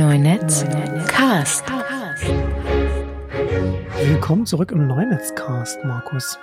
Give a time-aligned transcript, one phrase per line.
[0.00, 0.64] Neunetz
[1.08, 1.62] Cast.
[4.02, 6.38] Willkommen zurück im Neunetzcast, Markus.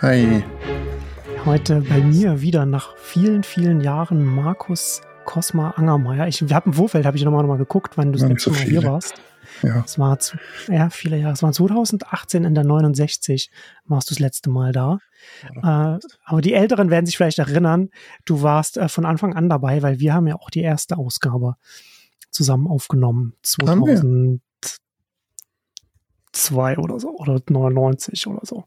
[0.00, 0.44] Hi.
[1.44, 6.28] Heute bei mir wieder nach vielen, vielen Jahren Markus Cosma Angermeier.
[6.28, 8.50] Ich habe im Vorfeld habe ich nochmal noch mal geguckt, wann du das Ja, letzte
[8.52, 9.14] Mal hier warst.
[9.64, 9.82] Ja.
[9.84, 10.36] Es war zu,
[10.68, 11.32] ja, viele Jahre.
[11.32, 13.50] Es war 2018 in der 69
[13.86, 15.00] warst du das letzte Mal da.
[15.56, 17.88] Äh, aber die Älteren werden sich vielleicht erinnern,
[18.24, 21.56] du warst äh, von Anfang an dabei, weil wir haben ja auch die erste Ausgabe
[22.30, 23.34] zusammen aufgenommen.
[23.66, 23.96] Haben wir?
[26.32, 28.64] 2002 oder so oder 99 oder so.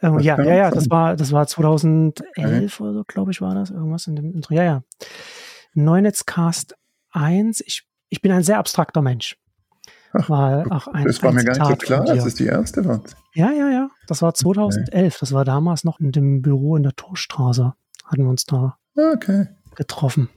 [0.00, 3.70] Ähm, ja, ja, ja, das war das war 2011 oder so, glaube ich, war das
[3.70, 4.54] irgendwas in dem Intro.
[4.54, 4.82] Ja, ja.
[5.74, 6.74] Neunetzcast
[7.12, 7.62] 1.
[7.66, 9.38] Ich, ich bin ein sehr abstrakter Mensch.
[10.14, 12.34] Ach, Weil auch ein, Das war ein mir gar nicht so Zitat klar, dass es
[12.34, 13.02] die erste war.
[13.34, 13.88] Ja, ja, ja.
[14.06, 15.18] Das war 2011.
[15.18, 17.72] Das war damals noch in dem Büro in der Torstraße.
[18.04, 19.46] Hatten wir uns da Okay.
[19.74, 20.28] getroffen.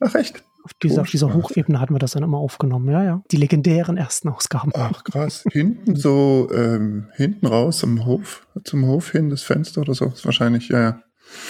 [0.00, 0.44] Ach, echt?
[0.64, 1.32] Auf dieser, auf dieser.
[1.34, 2.88] Hochebene hatten wir das dann immer aufgenommen.
[2.90, 3.22] Ja, ja.
[3.30, 4.70] Die legendären ersten Ausgaben.
[4.74, 5.44] Ach, krass.
[5.52, 10.06] hinten so, ähm, hinten raus am Hof, zum Hof hin, das Fenster oder so.
[10.06, 11.00] Ist wahrscheinlich, ja, ja.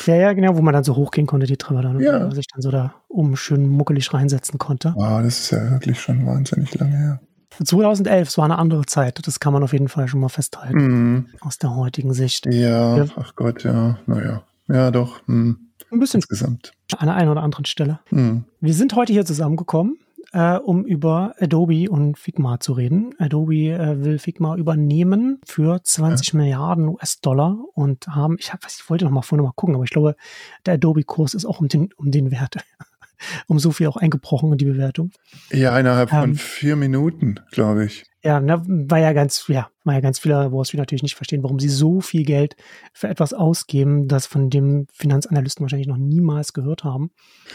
[0.06, 1.96] Ja, ja, genau, wo man dann so hochgehen konnte, die Treppe dann.
[1.96, 2.18] und Ja.
[2.20, 4.94] man sich dann so da oben schön muckelig reinsetzen konnte.
[4.98, 7.20] Ah, das ist ja wirklich schon wahnsinnig lange her.
[7.62, 9.24] 2011, es war eine andere Zeit.
[9.26, 11.12] Das kann man auf jeden Fall schon mal festhalten.
[11.12, 11.26] Mhm.
[11.40, 12.46] Aus der heutigen Sicht.
[12.46, 13.06] Ja, Ja.
[13.16, 13.98] ach Gott, ja.
[14.06, 14.42] Naja.
[14.68, 15.20] Ja, doch.
[15.28, 15.63] Hm.
[15.94, 16.72] Ein bisschen Insgesamt.
[16.98, 18.00] an der einen oder anderen Stelle.
[18.08, 18.44] Hm.
[18.60, 19.96] Wir sind heute hier zusammengekommen,
[20.32, 23.14] äh, um über Adobe und Figma zu reden.
[23.18, 29.04] Adobe äh, will Figma übernehmen für 20 Milliarden US-Dollar und haben, ich, hab, ich wollte
[29.04, 30.16] noch mal vorne mal gucken, aber ich glaube,
[30.66, 32.56] der Adobe-Kurs ist auch um den, um den Wert,
[33.46, 35.12] um so viel auch eingebrochen in die Bewertung.
[35.52, 36.34] Ja, innerhalb von Ähm.
[36.36, 38.04] vier Minuten, glaube ich.
[38.24, 41.42] Ja, ne, war ja ganz, ja, war ja ganz viele Wall Street natürlich nicht verstehen,
[41.42, 42.56] warum sie so viel Geld
[42.94, 47.10] für etwas ausgeben, das von dem Finanzanalysten wahrscheinlich noch niemals gehört haben.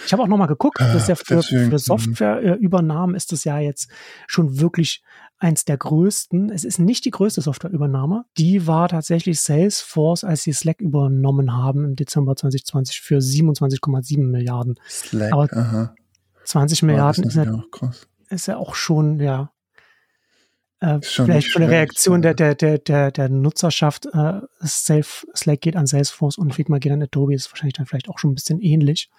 [0.05, 1.77] Ich habe auch noch mal geguckt, das ist ja für, deswegen, für mhm.
[1.79, 3.89] Softwareübernahmen ist es ja jetzt
[4.27, 5.01] schon wirklich
[5.39, 6.51] eins der größten.
[6.51, 8.25] Es ist nicht die größte Softwareübernahme.
[8.37, 14.75] Die war tatsächlich Salesforce, als sie Slack übernommen haben im Dezember 2020 für 27,7 Milliarden.
[14.87, 15.95] Slack, Aber aha.
[16.43, 18.07] 20 Ah, Milliarden das ist, ja auch krass.
[18.29, 19.51] ist ja auch schon, ja,
[20.81, 25.75] äh, vielleicht von der Reaktion der, der, der, der, der Nutzerschaft, äh, Self, Slack geht
[25.75, 28.61] an Salesforce und Figma geht an Adobe, ist wahrscheinlich dann vielleicht auch schon ein bisschen
[28.61, 29.09] ähnlich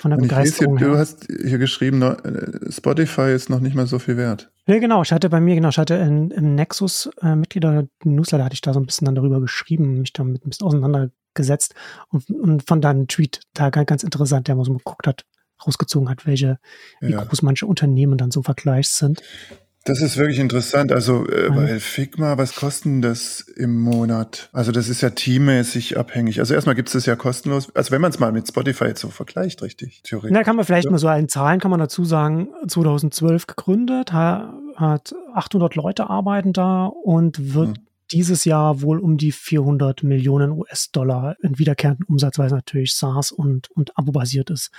[0.00, 3.60] von der Und lese hier, Begeisterung du hast hier geschrieben, ne, äh, Spotify ist noch
[3.60, 4.50] nicht mal so viel wert.
[4.66, 5.02] Ja, genau.
[5.02, 8.60] Ich hatte bei mir, genau, ich hatte in, im Nexus äh, Mitglieder Newsletter hatte ich
[8.60, 11.74] da so ein bisschen dann darüber geschrieben, mich damit ein bisschen auseinandergesetzt
[12.08, 15.24] und, und von da einen Tweet da ganz, ganz interessant, der mal so geguckt hat,
[15.66, 16.58] rausgezogen hat, welche,
[17.00, 17.24] wie Ja.
[17.24, 19.22] groß manche Unternehmen dann so vergleichs sind.
[19.84, 20.92] Das ist wirklich interessant.
[20.92, 21.56] Also, äh, Mhm.
[21.56, 24.48] weil Figma, was kosten das im Monat?
[24.52, 26.38] Also, das ist ja teammäßig abhängig.
[26.38, 27.74] Also, erstmal gibt es das ja kostenlos.
[27.74, 30.34] Also, wenn man es mal mit Spotify jetzt so vergleicht, richtig, theoretisch.
[30.36, 30.90] Da kann man vielleicht Ja.
[30.92, 36.52] mal so allen Zahlen kann man dazu sagen, 2012 gegründet, ha- hat 800 Leute arbeiten
[36.52, 37.86] da und wird Hm.
[38.12, 43.32] dieses Jahr wohl um die 400 Millionen US-Dollar in wiederkehrenden Umsatz, weil es natürlich SaaS
[43.32, 44.70] und, und Abo-basiert ist,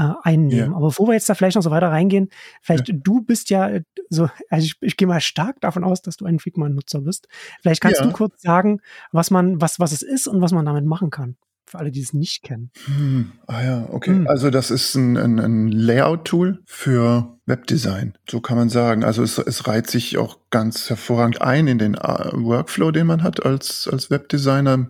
[0.00, 0.70] äh, einnehmen.
[0.70, 0.76] Ja.
[0.76, 2.30] Aber bevor wir jetzt da vielleicht noch so weiter reingehen,
[2.62, 6.16] vielleicht du bist ja äh, so, also ich, ich gehe mal stark davon aus, dass
[6.16, 7.28] du ein Figma-Nutzer bist.
[7.60, 8.06] Vielleicht kannst Ja.
[8.06, 8.80] du kurz sagen,
[9.12, 11.36] was man, was, was es ist und was man damit machen kann.
[11.66, 12.72] Für alle, die es nicht kennen.
[12.86, 14.10] Hm, ah ja, okay.
[14.10, 14.26] Hm.
[14.26, 19.04] Also das ist ein, ein, ein Layout-Tool für Webdesign, so kann man sagen.
[19.04, 23.22] Also es, es reiht sich auch ganz hervorragend ein in den äh, Workflow, den man
[23.22, 24.88] hat als, als Webdesigner.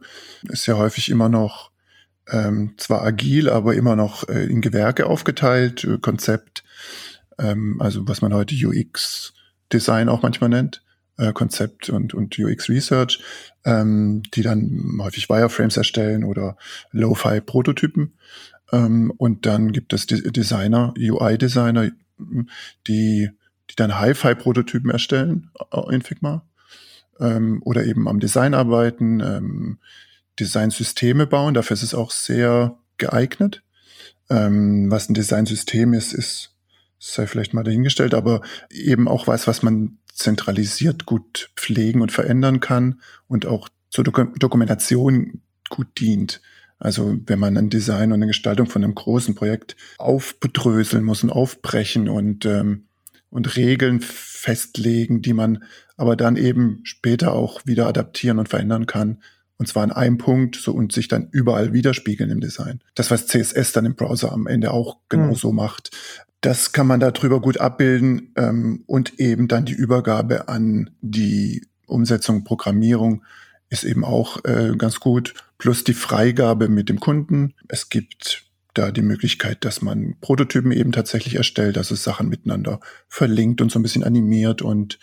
[0.48, 1.69] Ist ja häufig immer noch
[2.30, 6.64] ähm, zwar agil, aber immer noch äh, in Gewerke aufgeteilt, äh, Konzept,
[7.38, 10.82] ähm, also was man heute UX-Design auch manchmal nennt.
[11.20, 13.22] äh, Konzept und, und UX Research,
[13.64, 16.56] ähm, die dann häufig Wireframes erstellen oder
[16.92, 18.14] Lo-Fi-Prototypen.
[18.72, 21.90] Ähm, und dann gibt es De Designer, UI-Designer,
[22.86, 23.30] die,
[23.70, 26.46] die dann Hi-Fi-Prototypen erstellen äh, in Figma.
[27.20, 29.78] Ähm, oder eben am Design arbeiten, ähm,
[30.40, 31.54] Designsysteme bauen.
[31.54, 33.62] Dafür ist es auch sehr geeignet.
[34.28, 36.54] Ähm, was ein Designsystem ist, ist,
[36.98, 42.60] sei vielleicht mal dahingestellt, aber eben auch was, was man zentralisiert gut pflegen und verändern
[42.60, 46.40] kann und auch zur Doku Dokumentation gut dient.
[46.78, 51.30] Also wenn man ein Design und eine Gestaltung von einem großen Projekt aufbedröseln muss und
[51.30, 52.86] aufbrechen und, ähm,
[53.28, 55.64] und Regeln festlegen, die man
[55.96, 59.22] aber dann eben später auch wieder adaptieren und verändern kann.
[59.60, 62.80] Und zwar an einem Punkt so und sich dann überall widerspiegeln im Design.
[62.94, 65.56] Das, was CSS dann im Browser am Ende auch genauso mhm.
[65.56, 65.90] macht.
[66.40, 72.42] Das kann man darüber gut abbilden ähm, und eben dann die Übergabe an die Umsetzung,
[72.42, 73.22] Programmierung
[73.68, 75.34] ist eben auch äh, ganz gut.
[75.58, 77.52] Plus die Freigabe mit dem Kunden.
[77.68, 82.80] Es gibt da die Möglichkeit, dass man Prototypen eben tatsächlich erstellt, dass es Sachen miteinander
[83.08, 84.98] verlinkt und so ein bisschen animiert und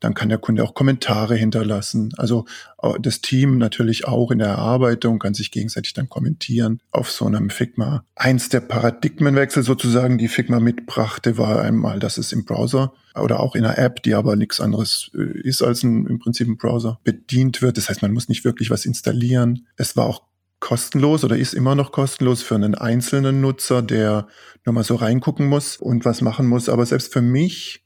[0.00, 2.12] dann kann der Kunde auch Kommentare hinterlassen.
[2.16, 2.46] Also
[2.82, 7.26] äh, das Team natürlich auch in der Erarbeitung kann sich gegenseitig dann kommentieren auf so
[7.26, 8.04] einem Figma.
[8.14, 13.54] Eins der Paradigmenwechsel sozusagen, die Figma mitbrachte, war einmal, dass es im Browser oder auch
[13.54, 17.00] in einer App, die aber nichts anderes äh, ist als ein, im Prinzip ein Browser,
[17.04, 17.76] bedient wird.
[17.76, 19.66] Das heißt, man muss nicht wirklich was installieren.
[19.76, 20.22] Es war auch
[20.60, 24.28] kostenlos oder ist immer noch kostenlos für einen einzelnen Nutzer, der
[24.64, 26.68] nur mal so reingucken muss und was machen muss.
[26.68, 27.84] Aber selbst für mich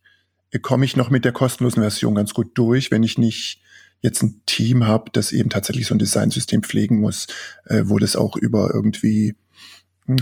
[0.62, 3.62] komme ich noch mit der kostenlosen Version ganz gut durch, wenn ich nicht
[4.00, 7.26] jetzt ein Team habe, das eben tatsächlich so ein Designsystem pflegen muss,
[7.64, 9.34] äh, wo das auch über irgendwie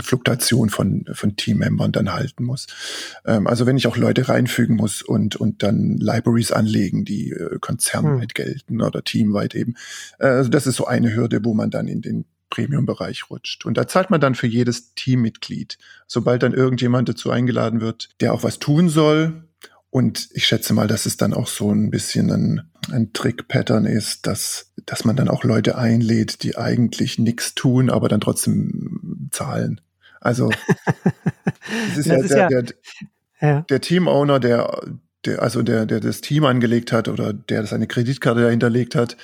[0.01, 2.67] Fluktuation von, von Teammembern dann halten muss.
[3.25, 7.59] Ähm, also wenn ich auch Leute reinfügen muss und, und dann Libraries anlegen, die äh,
[7.59, 8.45] konzernweit hm.
[8.45, 9.75] gelten oder teamweit eben.
[10.19, 13.65] Äh, also das ist so eine Hürde, wo man dann in den Premium-Bereich rutscht.
[13.65, 15.79] Und da zahlt man dann für jedes Teammitglied.
[16.05, 19.47] Sobald dann irgendjemand dazu eingeladen wird, der auch was tun soll.
[19.89, 22.61] Und ich schätze mal, dass es dann auch so ein bisschen ein,
[22.91, 28.07] ein Trick-Pattern ist, dass, dass man dann auch Leute einlädt, die eigentlich nichts tun, aber
[28.07, 29.81] dann trotzdem zahlen.
[30.21, 30.51] Also
[31.91, 32.75] es ist, ja, ist der, ja, der,
[33.41, 33.61] ja.
[33.61, 34.79] der Team-Owner, der,
[35.25, 39.17] der, also der, der das Team angelegt hat oder der seine Kreditkarte dahinterlegt hat.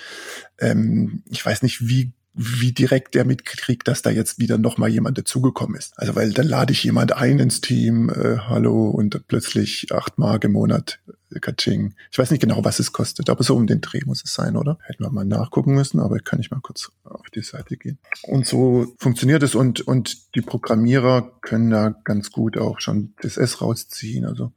[0.60, 4.90] Ähm, ich weiß nicht, wie wie direkt der mitkriegt, dass da jetzt wieder noch mal
[4.90, 5.94] jemand dazugekommen ist.
[5.98, 10.44] Also weil dann lade ich jemand ein ins Team, äh, hallo und plötzlich acht Mark
[10.44, 11.00] im Monat,
[11.32, 11.96] äh, Kaching.
[12.12, 14.56] Ich weiß nicht genau, was es kostet, aber so um den Dreh muss es sein,
[14.56, 14.78] oder?
[14.84, 17.98] Hätten wir mal nachgucken müssen, aber kann ich mal kurz auf die Seite gehen.
[18.24, 23.62] Und so funktioniert es und und die Programmierer können da ganz gut auch schon CSS
[23.62, 24.26] rausziehen.
[24.26, 24.54] Also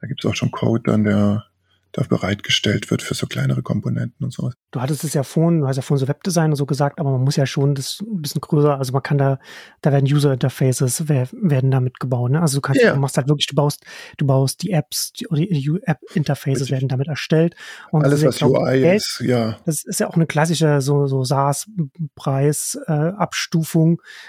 [0.00, 1.44] da gibt es auch schon Code dann, der
[1.92, 4.54] da bereitgestellt wird für so kleinere Komponenten und sowas.
[4.70, 7.10] Du hattest es ja vorhin, du hast ja vorhin so Webdesign und so gesagt, aber
[7.10, 9.38] man muss ja schon das ein bisschen größer, also man kann da,
[9.82, 12.40] da werden User Interfaces werden damit gebaut, ne?
[12.40, 12.94] Also du kannst, ja.
[12.94, 13.84] du machst halt wirklich, du baust,
[14.18, 17.56] du baust die Apps, die, die App Interfaces werden damit erstellt.
[17.90, 19.58] Und Alles, was UI Geld, ist, ja.
[19.66, 23.12] Das ist ja auch eine klassische so, so SaaS-Preis, äh,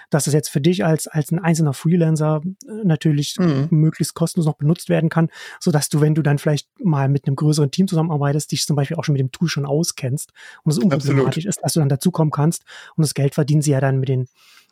[0.10, 3.68] dass es jetzt für dich als, als ein einzelner Freelancer äh, natürlich mhm.
[3.69, 5.30] möglichst kostenlos noch benutzt werden kann,
[5.60, 8.75] so dass du, wenn du dann vielleicht mal mit einem größeren Team zusammenarbeitest, dich zum
[8.75, 10.31] Beispiel auch schon mit dem Tool schon auskennst
[10.63, 12.63] und es unproblematisch ist, dass du dann dazukommen kannst.
[12.95, 14.27] Und das Geld verdienen sie ja dann mit den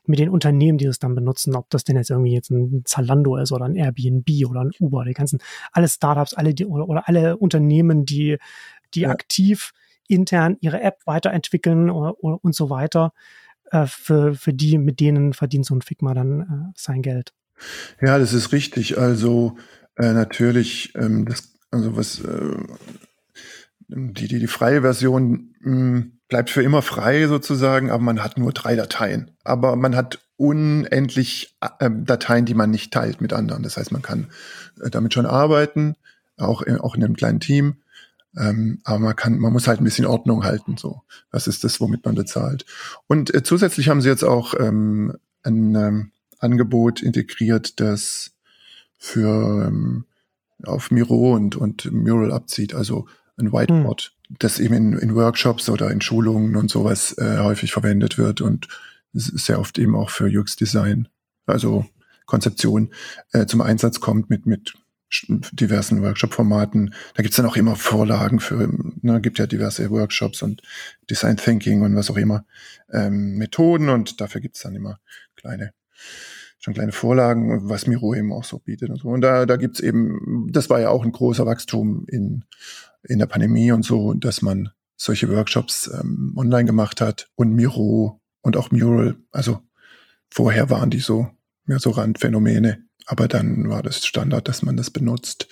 [0.05, 3.37] mit den Unternehmen, die es dann benutzen, ob das denn jetzt irgendwie jetzt ein Zalando
[3.37, 5.39] ist oder ein Airbnb oder ein Uber, die ganzen,
[5.71, 8.37] alle Startups, alle die, oder, oder alle Unternehmen, die,
[8.95, 9.09] die ja.
[9.09, 9.71] aktiv
[10.07, 13.13] intern ihre App weiterentwickeln oder, oder, und so weiter,
[13.71, 17.33] äh, für, für die, mit denen verdient so ein Figma dann äh, sein Geld.
[18.01, 18.97] Ja, das ist richtig.
[18.97, 19.57] Also
[19.95, 22.57] äh, natürlich, ähm, das, also was äh,
[23.89, 28.37] die, die, die freie Version mh, hm, bleibt für immer frei sozusagen, aber man hat
[28.37, 29.31] nur drei Dateien.
[29.43, 33.63] Aber man hat unendlich äh, Dateien, die man nicht teilt mit anderen.
[33.63, 34.27] Das heißt, man kann
[34.81, 35.95] äh, damit schon arbeiten,
[36.37, 37.77] auch in, auch in einem kleinen Team.
[38.37, 40.77] Ähm, aber man kann, man muss halt ein bisschen Ordnung halten.
[40.77, 41.01] So,
[41.31, 42.65] was ist das, womit man bezahlt?
[43.07, 48.31] Und äh, zusätzlich haben sie jetzt auch ähm, ein ähm, Angebot integriert, das
[48.97, 50.05] für ähm,
[50.63, 52.73] auf Miro und, und Mural abzieht.
[52.73, 53.07] Also
[53.37, 54.35] ein Whiteboard, hm.
[54.39, 58.67] das eben in, in, Workshops oder in Schulungen und sowas äh, häufig verwendet wird und
[59.13, 61.07] sehr oft eben auch für UX-Design,
[61.45, 61.85] also
[62.25, 62.93] Konzeption,
[63.31, 64.75] äh, zum Einsatz kommt mit, mit
[65.51, 66.93] diversen Workshop-Formaten.
[67.15, 68.69] Da gibt's dann auch immer Vorlagen für,
[69.01, 70.61] ne, gibt ja diverse Workshops und
[71.09, 72.45] Design Thinking und was auch immer,
[72.91, 74.99] ähm, Methoden und dafür gibt's dann immer
[75.35, 75.73] kleine
[76.59, 79.07] schon kleine Vorlagen, was Miro eben auch so bietet und so.
[79.09, 82.43] Und da, da gibt's eben, das war ja auch ein großer Wachstum in
[83.03, 88.21] in der Pandemie und so, dass man solche Workshops ähm, online gemacht hat und Miro
[88.41, 89.15] und auch Mural.
[89.31, 89.59] Also
[90.29, 91.29] vorher waren die so
[91.65, 95.47] mehr so Randphänomene, aber dann war das Standard, dass man das benutzt.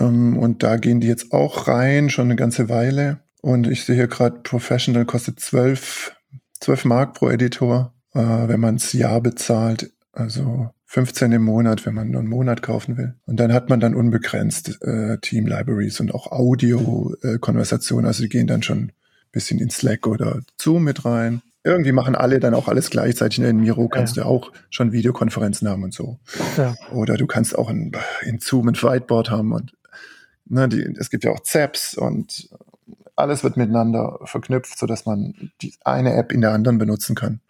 [0.00, 3.20] Ähm, und da gehen die jetzt auch rein, schon eine ganze Weile.
[3.42, 6.14] Und ich sehe hier gerade, Professional kostet 12,
[6.60, 9.92] 12 Mark pro Editor, äh, wenn man es Jahr bezahlt.
[10.12, 13.14] Also 15 im Monat, wenn man nur einen Monat kaufen will.
[13.24, 18.04] Und dann hat man dann unbegrenzt äh, Team Libraries und auch Audio-Konversationen.
[18.04, 18.92] Äh, also die gehen dann schon ein
[19.32, 21.40] bisschen in Slack oder Zoom mit rein.
[21.64, 23.38] Irgendwie machen alle dann auch alles gleichzeitig.
[23.38, 24.24] In Miro kannst ja.
[24.24, 26.18] du auch schon Videokonferenzen haben und so.
[26.58, 26.74] Ja.
[26.92, 27.92] Oder du kannst auch in,
[28.22, 29.72] in Zoom ein Whiteboard haben und
[30.44, 32.50] ne, die, es gibt ja auch Zaps und
[33.16, 37.40] alles wird miteinander verknüpft, so dass man die eine App in der anderen benutzen kann.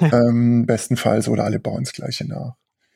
[0.00, 2.54] Ähm, bestenfalls oder alle bauen das gleiche nach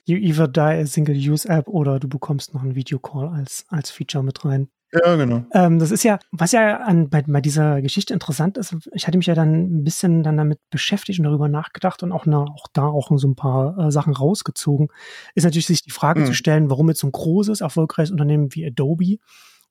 [0.09, 4.45] you either die a Single-Use-App oder du bekommst noch einen Videocall als, als Feature mit
[4.45, 4.69] rein.
[4.91, 5.45] Ja, genau.
[5.53, 9.19] Ähm, das ist ja, was ja an, bei, bei dieser Geschichte interessant ist, ich hatte
[9.19, 12.69] mich ja dann ein bisschen dann damit beschäftigt und darüber nachgedacht und auch, na, auch
[12.73, 14.89] da auch so ein paar äh, Sachen rausgezogen,
[15.35, 16.27] ist natürlich sich die Frage Mhm.
[16.27, 19.19] zu stellen, warum jetzt so ein großes, erfolgreiches Unternehmen wie Adobe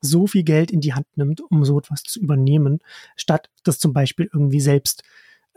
[0.02, 2.78] so viel Geld in die Hand nimmt, um so etwas zu übernehmen,
[3.16, 5.02] statt das zum Beispiel irgendwie selbst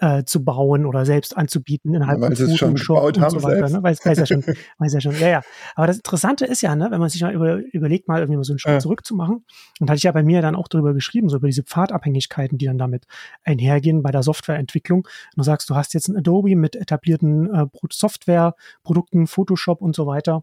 [0.00, 3.42] äh, zu bauen oder selbst anzubieten innerhalb Ja, weil von schon gebaut und haben so
[3.42, 3.56] weiter.
[3.68, 3.72] selbst.
[3.74, 3.82] Ne?
[3.82, 4.44] Weiß, weiß ja schon,
[4.78, 5.40] weiß ja schon, ja, ja.
[5.74, 8.44] Aber das Interessante ist ja, ne, wenn man sich mal über, überlegt, mal irgendwie mal
[8.44, 8.78] so einen Schritt Ja.
[8.78, 9.44] zurückzumachen,
[9.78, 12.66] und hatte ich ja bei mir dann auch darüber geschrieben, so über diese Pfadabhängigkeiten, die
[12.66, 13.04] dann damit
[13.44, 15.00] einhergehen bei der Softwareentwicklung.
[15.00, 19.94] Und du sagst, du hast jetzt ein Adobe mit etablierten äh, Pro- Softwareprodukten, Photoshop und
[19.94, 20.40] so weiter.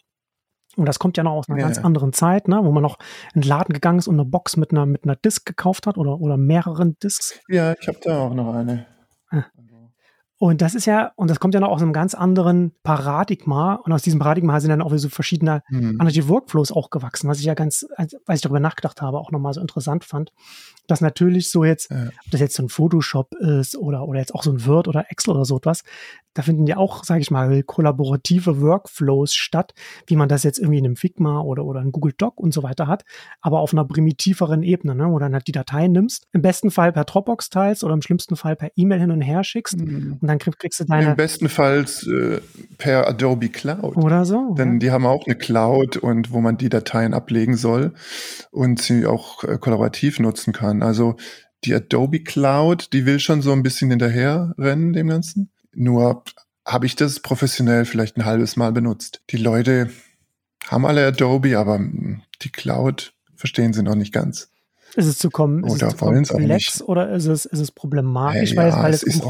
[0.76, 1.84] Und das kommt ja noch aus einer Ja, ganz ja.
[1.84, 3.00] anderen Zeit, ne, wo man noch
[3.34, 5.98] in den Laden gegangen ist und eine Box mit einer, mit einer Disk gekauft hat
[5.98, 7.40] oder, oder mehreren Disks.
[7.48, 8.86] Ja, ich habe da auch noch eine.
[9.30, 9.46] Ah.
[10.40, 13.74] Und das ist ja, und das kommt ja noch aus einem ganz anderen Paradigma.
[13.74, 16.00] Und aus diesem Paradigma sind dann auch wieder so verschiedene Hm.
[16.00, 19.54] andere Workflows auch gewachsen, was ich ja ganz, als ich darüber nachgedacht habe, auch nochmal
[19.54, 20.32] so interessant fand,
[20.86, 22.10] dass natürlich so jetzt, Ja.
[22.24, 25.10] ob das jetzt so ein Photoshop ist oder, oder jetzt auch so ein Word oder
[25.10, 25.84] Excel oder so etwas,
[26.38, 29.74] da finden ja auch, sage ich mal, kollaborative Workflows statt,
[30.06, 32.62] wie man das jetzt irgendwie in einem Figma oder, oder in Google Doc und so
[32.64, 33.04] weiter hat,
[33.42, 36.70] aber auf einer primitiveren Ebene, ne, wo du dann halt die Dateien nimmst, im besten
[36.72, 40.18] Fall per Dropbox teilst oder im schlimmsten Fall per E-Mail hin und her schickst Hm.
[40.22, 42.40] und dann krieg, kriegst du deine, Im besten Fall äh,
[42.78, 43.98] per Adobe Cloud.
[43.98, 44.54] oder so.
[44.58, 47.94] Denn die haben auch eine Cloud und wo man die Dateien ablegen soll
[48.52, 50.84] und sie auch äh, kollaborativ nutzen kann.
[50.84, 51.16] Also
[51.64, 55.50] die Adobe Cloud, die will schon so ein bisschen hinterher rennen dem Ganzen.
[55.74, 56.24] Nur
[56.66, 59.22] habe ich das professionell vielleicht ein halbes Mal benutzt.
[59.30, 59.90] Die Leute
[60.68, 64.50] haben alle Adobe, aber mm, die Cloud verstehen sie noch nicht ganz.
[64.96, 66.90] Ist es zu kommen, ist Oder es zu komplex nicht.
[66.90, 69.24] oder ist es, ist es problematisch, Hey, weil, ja, weil es es ist.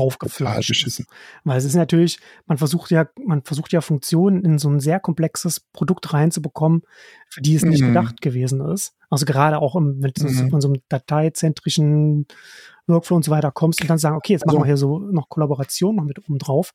[1.44, 5.00] Weil es ist natürlich, man versucht ja, man versucht ja Funktionen in so ein sehr
[5.00, 6.84] komplexes Produkt reinzubekommen,
[7.28, 7.88] für die es nicht Mhm.
[7.88, 8.94] gedacht gewesen ist.
[9.10, 10.50] Also gerade auch im, du Mhm.
[10.52, 12.28] von so einem dateizentrischen
[12.88, 15.00] Workflow und so weiter kommst und dann sagen, okay, jetzt machen Also- wir hier so
[15.00, 16.72] noch Kollaboration noch mit oben drauf.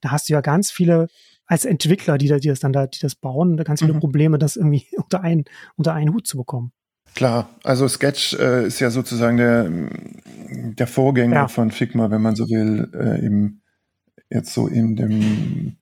[0.00, 1.08] Da hast du ja ganz viele
[1.46, 4.00] als Entwickler, die, da- die das dann da, die das bauen, ganz viele Mhm.
[4.00, 5.44] Probleme, das irgendwie unter einen,
[5.76, 6.72] unter einen Hut zu bekommen.
[7.14, 9.70] Klar, also Sketch äh, ist ja sozusagen der,
[10.50, 11.48] der Vorgänger Ja.
[11.48, 13.60] von Figma, wenn man so will, äh, im,
[14.28, 15.76] jetzt so in dem,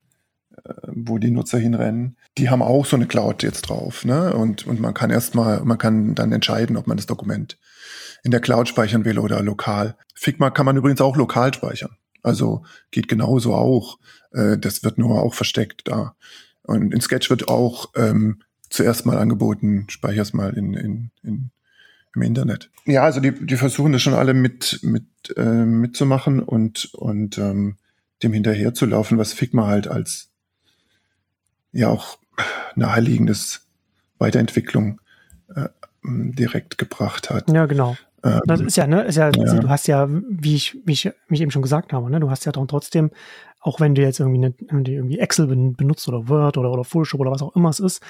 [0.65, 2.17] äh, wo die Nutzer hinrennen.
[2.39, 4.35] Die haben auch so eine Cloud jetzt drauf, ne?
[4.35, 7.59] Und, und man kann erstmal, man kann dann entscheiden, ob man das Dokument
[8.23, 9.97] in der Cloud speichern will oder lokal.
[10.15, 11.97] Figma kann man übrigens auch lokal speichern.
[12.23, 13.99] Also geht genauso auch.
[14.33, 16.17] Äh, das wird nur auch versteckt da.
[16.63, 21.51] Und in Sketch wird auch ähm, zuerst mal angeboten, speicher's mal in, in, in,
[22.15, 22.71] im Internet.
[22.87, 25.05] Ja, also die, die versuchen das schon alle mit, mit,
[25.37, 27.77] äh, mitzumachen und, und ähm,
[28.23, 30.31] dem hinterherzulaufen, was Figma halt als
[31.73, 32.19] ja auch
[32.75, 33.67] naheliegendes
[34.19, 35.01] Weiterentwicklung
[35.55, 35.69] äh,
[36.05, 37.51] direkt gebracht hat.
[37.51, 37.97] Ja, genau.
[38.23, 39.59] Ähm, Das ist ja, ne, ist ja, Ja.
[39.59, 42.31] du hast ja, wie ich, wie ich, wie ich eben schon gesagt habe, ne, du
[42.31, 43.11] hast ja dann trotzdem,
[43.61, 46.85] auch wenn du jetzt irgendwie, ne, du irgendwie Excel ben- benutzt oder Word oder, oder
[46.85, 48.03] Photoshop oder was auch immer es ist,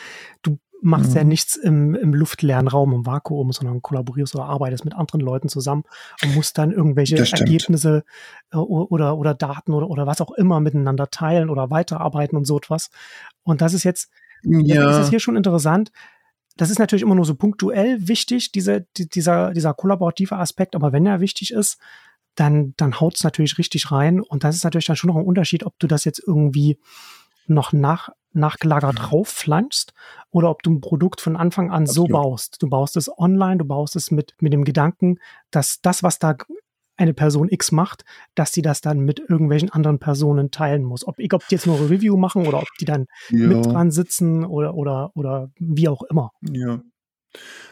[0.43, 1.17] du machst Mhm.
[1.17, 5.49] ja nichts im, im luftleeren Raum, im Vakuum, sondern kollaborierst oder arbeitest mit anderen Leuten
[5.49, 5.85] zusammen
[6.23, 7.33] und musst dann irgendwelche Das.
[7.33, 8.05] Ergebnisse
[8.53, 12.59] äh, oder, oder Daten oder, oder was auch immer miteinander teilen oder weiterarbeiten und so
[12.59, 12.91] etwas.
[13.45, 14.11] Und das ist jetzt,
[14.43, 15.91] ist ja, es hier schon interessant.
[16.56, 20.92] Das ist natürlich immer nur so punktuell wichtig, diese, die, dieser, dieser kollaborative Aspekt, aber
[20.92, 21.78] wenn er wichtig ist,
[22.34, 24.20] dann, dann haut es natürlich richtig rein.
[24.20, 26.78] Und das ist natürlich dann schon noch ein Unterschied, ob du das jetzt irgendwie
[27.46, 29.92] noch nach, nachgelagert draufflanschst
[30.30, 32.11] oder ob du ein Produkt von Anfang an so Absolut.
[32.11, 32.62] baust.
[32.62, 35.18] Du baust es online, du baust es mit, mit dem Gedanken,
[35.50, 36.37] dass das, was da
[36.97, 41.07] eine Person X macht, dass sie das dann mit irgendwelchen anderen Personen teilen muss.
[41.07, 43.73] Ob, ob die jetzt nur Review machen oder ob die dann mit ja.
[43.73, 46.31] dran sitzen oder, oder, oder wie auch immer.
[46.43, 46.81] Ja.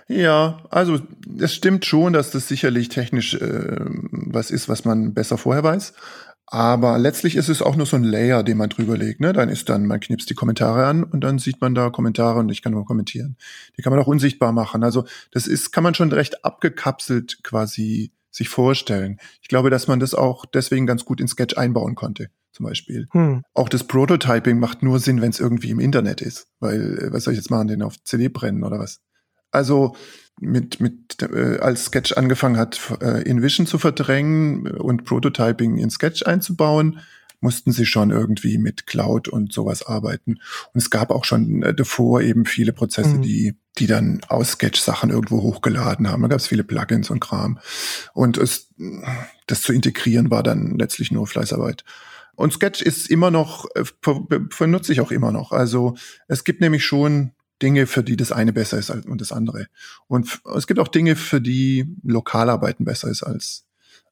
[0.08, 0.98] Ja, also
[1.38, 3.76] es stimmt schon, dass das sicherlich technisch äh,
[4.10, 5.94] was ist, was man besser vorher weiß.
[6.46, 9.20] Aber letztlich ist es auch nur so ein Layer, den man drüber legt.
[9.20, 9.32] Ne?
[9.32, 12.50] Dann ist dann, man knipst die Kommentare an und dann sieht man da Kommentare und
[12.50, 13.36] ich kann nur kommentieren.
[13.78, 14.84] Die kann man auch unsichtbar machen.
[14.84, 19.18] Also das ist, kann man schon recht abgekapselt quasi sich vorstellen.
[19.42, 23.06] Ich glaube, dass man das auch deswegen ganz gut in Sketch einbauen konnte, zum Beispiel.
[23.12, 23.42] Hm.
[23.54, 26.48] Auch das Prototyping macht nur Sinn, wenn es irgendwie im Internet ist.
[26.58, 29.00] Weil, äh, was soll ich jetzt machen, den auf CD brennen oder was?
[29.50, 29.94] Also
[30.40, 36.22] mit, mit äh, als Sketch angefangen hat, äh, InVision zu verdrängen und Prototyping in Sketch
[36.24, 37.00] einzubauen,
[37.40, 40.38] mussten sie schon irgendwie mit Cloud und sowas arbeiten.
[40.72, 43.22] Und es gab auch schon äh, davor eben viele Prozesse, Mhm.
[43.22, 46.22] die, die dann aus Sketch Sachen irgendwo hochgeladen haben.
[46.22, 47.58] Da gab es viele Plugins und Kram.
[48.12, 48.68] Und es,
[49.46, 51.84] das zu integrieren war dann letztlich nur Fleißarbeit.
[52.34, 53.84] Und Sketch ist immer noch, äh,
[54.58, 55.52] benutze ich auch immer noch.
[55.52, 55.94] Also
[56.28, 59.68] es gibt nämlich schon Dinge, für die das eine besser ist als und das andere.
[60.08, 63.64] Und es gibt auch Dinge, für die Lokalarbeiten besser ist als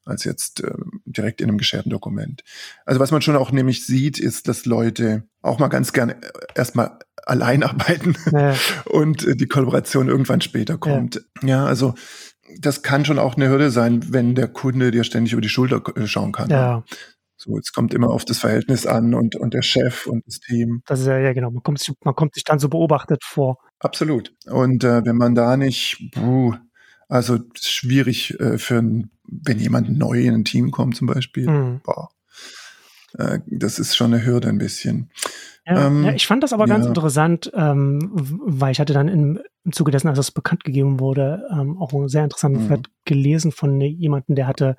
[0.05, 0.71] als jetzt äh,
[1.05, 2.43] direkt in einem gescherten Dokument.
[2.85, 6.17] Also was man schon auch nämlich sieht, ist, dass Leute auch mal ganz gerne
[6.55, 8.55] erstmal allein arbeiten ja.
[8.85, 11.23] und äh, die Kollaboration irgendwann später kommt.
[11.41, 11.47] Ja.
[11.47, 11.93] ja, also
[12.59, 15.81] das kann schon auch eine Hürde sein, wenn der Kunde dir ständig über die Schulter
[15.95, 16.49] äh, schauen kann.
[16.49, 16.83] Ja.
[17.37, 20.83] So, es kommt immer auf das Verhältnis an und, und der Chef und das Team.
[20.85, 23.57] Das ist ja, ja genau, man kommt, sich, man kommt sich dann so beobachtet vor.
[23.79, 24.31] Absolut.
[24.45, 26.53] Und äh, wenn man da nicht, puh,
[27.11, 31.81] also schwierig äh, für ein, wenn jemand neu in ein Team kommt zum Beispiel, mhm.
[33.17, 35.11] äh, das ist schon eine Hürde ein bisschen.
[35.65, 36.73] Ja, ähm, ja, ich fand das aber ja.
[36.73, 41.01] ganz interessant, ähm, weil ich hatte dann im, im Zuge dessen, als das bekannt gegeben
[41.01, 42.83] wurde, ähm, auch einen sehr interessanten mhm.
[43.03, 44.77] gelesen von jemandem, der hatte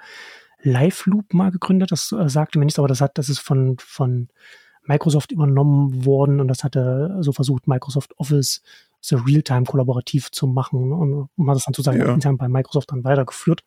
[0.62, 1.93] Live Loop mal gegründet.
[1.93, 4.29] Das äh, sagte mir nichts, aber das hat, das ist von, von
[4.85, 8.62] Microsoft übernommen worden und das hatte so versucht, Microsoft Office
[9.02, 12.14] so real-time kollaborativ zu machen und, um hat das dann sozusagen ja.
[12.14, 13.64] intern bei Microsoft dann weitergeführt.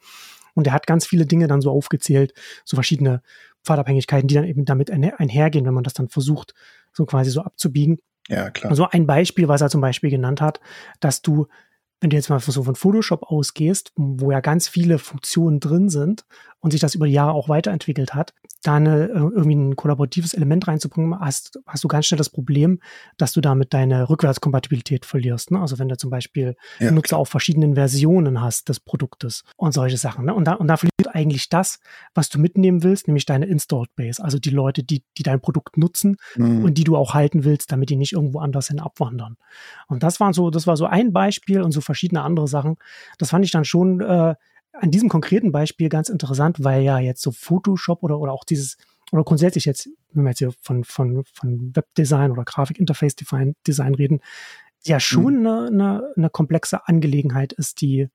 [0.56, 3.22] Und er hat ganz viele Dinge dann so aufgezählt, so verschiedene
[3.64, 6.54] Pfadabhängigkeiten, die dann eben damit einhergehen, wenn man das dann versucht,
[6.94, 8.00] so quasi so abzubiegen.
[8.30, 8.72] Ja, klar.
[8.72, 10.62] Also ein Beispiel, was er zum Beispiel genannt hat,
[11.00, 11.48] dass du
[12.02, 16.26] wenn du jetzt mal so von Photoshop ausgehst, wo ja ganz viele Funktionen drin sind
[16.60, 18.34] und sich das über die Jahre auch weiterentwickelt hat,
[18.66, 22.80] da eine, äh, irgendwie ein kollaboratives Element reinzubringen, hast, hast du ganz schnell das Problem,
[23.18, 25.52] dass du damit deine Rückwärtskompatibilität verlierst.
[25.52, 25.60] Ne?
[25.60, 29.98] Also wenn du zum Beispiel ja, Nutzer auf verschiedenen Versionen hast des Produktes und solche
[29.98, 30.26] Sachen.
[30.26, 30.34] Ne?
[30.34, 31.80] Und, da, und da verliert eigentlich das,
[32.14, 35.78] was du mitnehmen willst, nämlich deine Installed Base, also die Leute, die, die dein Produkt
[35.78, 36.64] nutzen mhm.
[36.64, 39.38] und die du auch halten willst, damit die nicht irgendwo anders hin abwandern.
[39.88, 42.78] Und das war so, das war so ein Beispiel und so verschiedene andere Sachen.
[43.18, 44.36] Das fand ich dann schon äh,
[44.74, 48.78] an diesem konkreten Beispiel ganz interessant, weil ja jetzt so Photoshop oder, oder auch dieses,
[49.12, 54.20] oder grundsätzlich jetzt, wenn wir jetzt hier von, von, von Webdesign oder Grafik-Interface-Design reden,
[54.84, 55.48] ja schon mhm.
[55.48, 58.10] eine, eine, eine komplexe Angelegenheit ist, die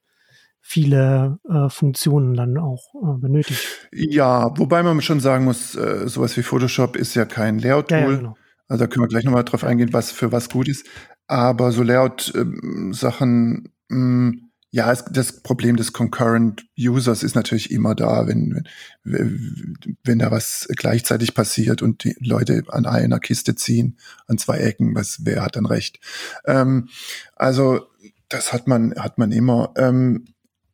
[0.61, 3.89] viele äh, Funktionen dann auch äh, benötigt.
[3.93, 7.99] Ja, wobei man schon sagen muss, äh, sowas wie Photoshop ist ja kein Layout-Tool.
[7.99, 8.37] Ja, ja, genau.
[8.69, 10.87] Also da können wir gleich nochmal drauf eingehen, was für was gut ist.
[11.31, 18.27] Aber so Layout-Sachen, ähm, ja, es, das Problem des Concurrent Users ist natürlich immer da,
[18.27, 18.65] wenn,
[19.05, 24.59] wenn, wenn da was gleichzeitig passiert und die Leute an einer Kiste ziehen, an zwei
[24.59, 26.01] Ecken, was, wer hat dann recht?
[26.47, 26.89] Ähm,
[27.37, 27.87] also,
[28.29, 30.25] das hat man, hat man immer, ähm,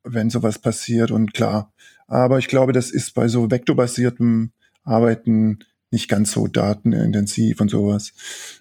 [0.05, 1.71] wenn sowas passiert und klar.
[2.07, 4.53] Aber ich glaube, das ist bei so vektorbasiertem
[4.85, 5.59] Arbeiten
[5.97, 8.13] nicht ganz so datenintensiv und sowas.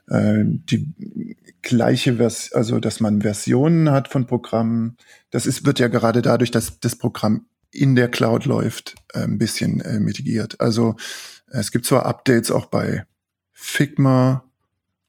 [0.10, 4.96] Ähm, die gleiche Vers also dass man Versionen hat von Programmen,
[5.32, 9.38] das ist, wird ja gerade dadurch, dass das Programm in der Cloud läuft, äh, ein
[9.38, 10.62] bisschen äh, mitigiert.
[10.62, 10.96] Also
[11.48, 13.06] es gibt zwar Updates auch bei
[13.52, 14.45] Figma,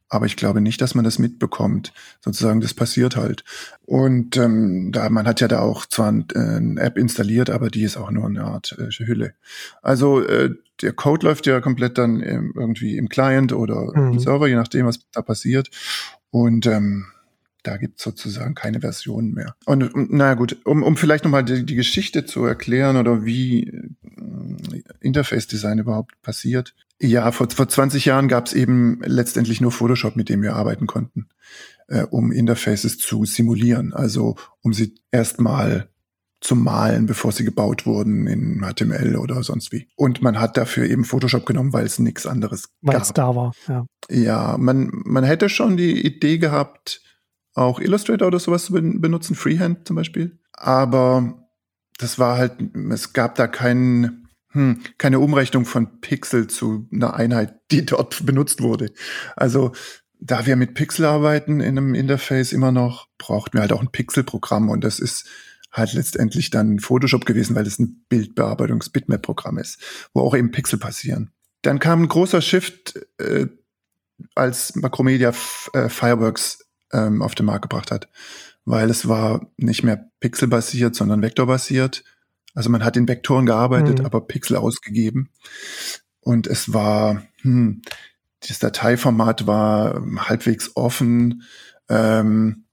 [0.09, 1.93] aber ich glaube nicht, dass man das mitbekommt.
[2.21, 3.45] Sozusagen, das passiert halt.
[3.85, 7.71] Und ähm, da man hat ja da auch zwar ein, äh, eine App installiert, aber
[7.71, 9.35] die ist auch nur eine Art äh, Hülle.
[9.83, 14.13] Also äh, der Code läuft ja komplett dann im, irgendwie im Client oder mhm.
[14.13, 15.71] im Server, je nachdem, was da passiert.
[16.31, 17.07] Und ähm,
[17.63, 19.57] da gibt's sozusagen keine Versionen mehr.
[19.65, 24.83] Und naja gut, um, um vielleicht nochmal die, die Geschichte zu erklären oder wie äh,
[25.01, 26.75] Interface-Design überhaupt passiert.
[27.01, 31.29] Ja, vor, vor 20 Jahren gab's eben letztendlich nur Photoshop, mit dem wir arbeiten konnten,
[31.89, 33.93] äh, um Interfaces zu simulieren.
[33.93, 35.91] Also um sie erstmal
[36.41, 39.89] zu malen, bevor sie gebaut wurden in HTML oder sonst wie.
[39.97, 43.01] Und man hat dafür eben Photoshop genommen, weil es nichts anderes weil gab.
[43.01, 43.87] Weil es da war, ja.
[44.09, 47.03] Ja, man, man hätte schon die Idee gehabt,
[47.55, 50.39] auch Illustrator oder sowas zu benutzen, Freehand zum Beispiel.
[50.53, 51.47] Aber
[51.99, 52.53] das war halt,
[52.91, 54.26] es gab da kein,
[54.57, 58.93] hm, keine Umrechnung von Pixel zu einer Einheit, die dort benutzt wurde.
[59.37, 59.73] Also
[60.19, 63.93] da wir mit Pixel arbeiten in einem Interface immer noch, brauchten wir halt auch ein
[63.93, 65.29] Pixel-Programm und das ist
[65.71, 69.79] halt letztendlich dann Photoshop gewesen, weil es ein Bildbearbeitungs-Bitmap-Programm ist,
[70.15, 71.33] wo auch eben Pixel passieren.
[71.63, 73.47] Dann kam ein großer Shift, äh,
[74.35, 75.35] als Macromedia
[75.75, 78.09] äh, Fireworks ähm, auf den Markt gebracht hat,
[78.65, 82.05] weil es war nicht mehr pixelbasiert, sondern vektorbasiert.
[82.57, 84.07] Also man hat in Vektoren gearbeitet, mhm.
[84.07, 85.31] aber Pixel ausgegeben.
[86.21, 87.83] Und es war, hm,
[88.41, 91.45] das Dateiformat war halbwegs offen.
[91.89, 92.65] Ähm,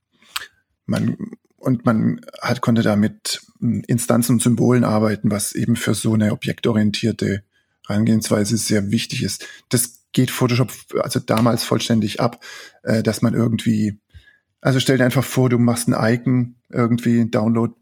[0.87, 1.17] man,
[1.57, 7.43] und man hat, konnte damit Instanzen und Symbolen arbeiten, was eben für so eine objektorientierte
[7.85, 9.45] Herangehensweise sehr wichtig ist.
[9.69, 12.43] Das geht Photoshop also damals vollständig ab,
[12.81, 13.99] äh, dass man irgendwie
[14.63, 17.73] also stell dir einfach vor, du machst ein Icon, irgendwie Download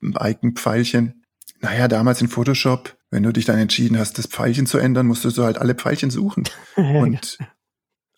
[0.00, 1.17] ein Icon-Pfeilchen.
[1.60, 5.38] Naja, damals in Photoshop, wenn du dich dann entschieden hast, das Pfeilchen zu ändern, musstest
[5.38, 6.44] du halt alle Pfeilchen suchen.
[6.76, 7.38] und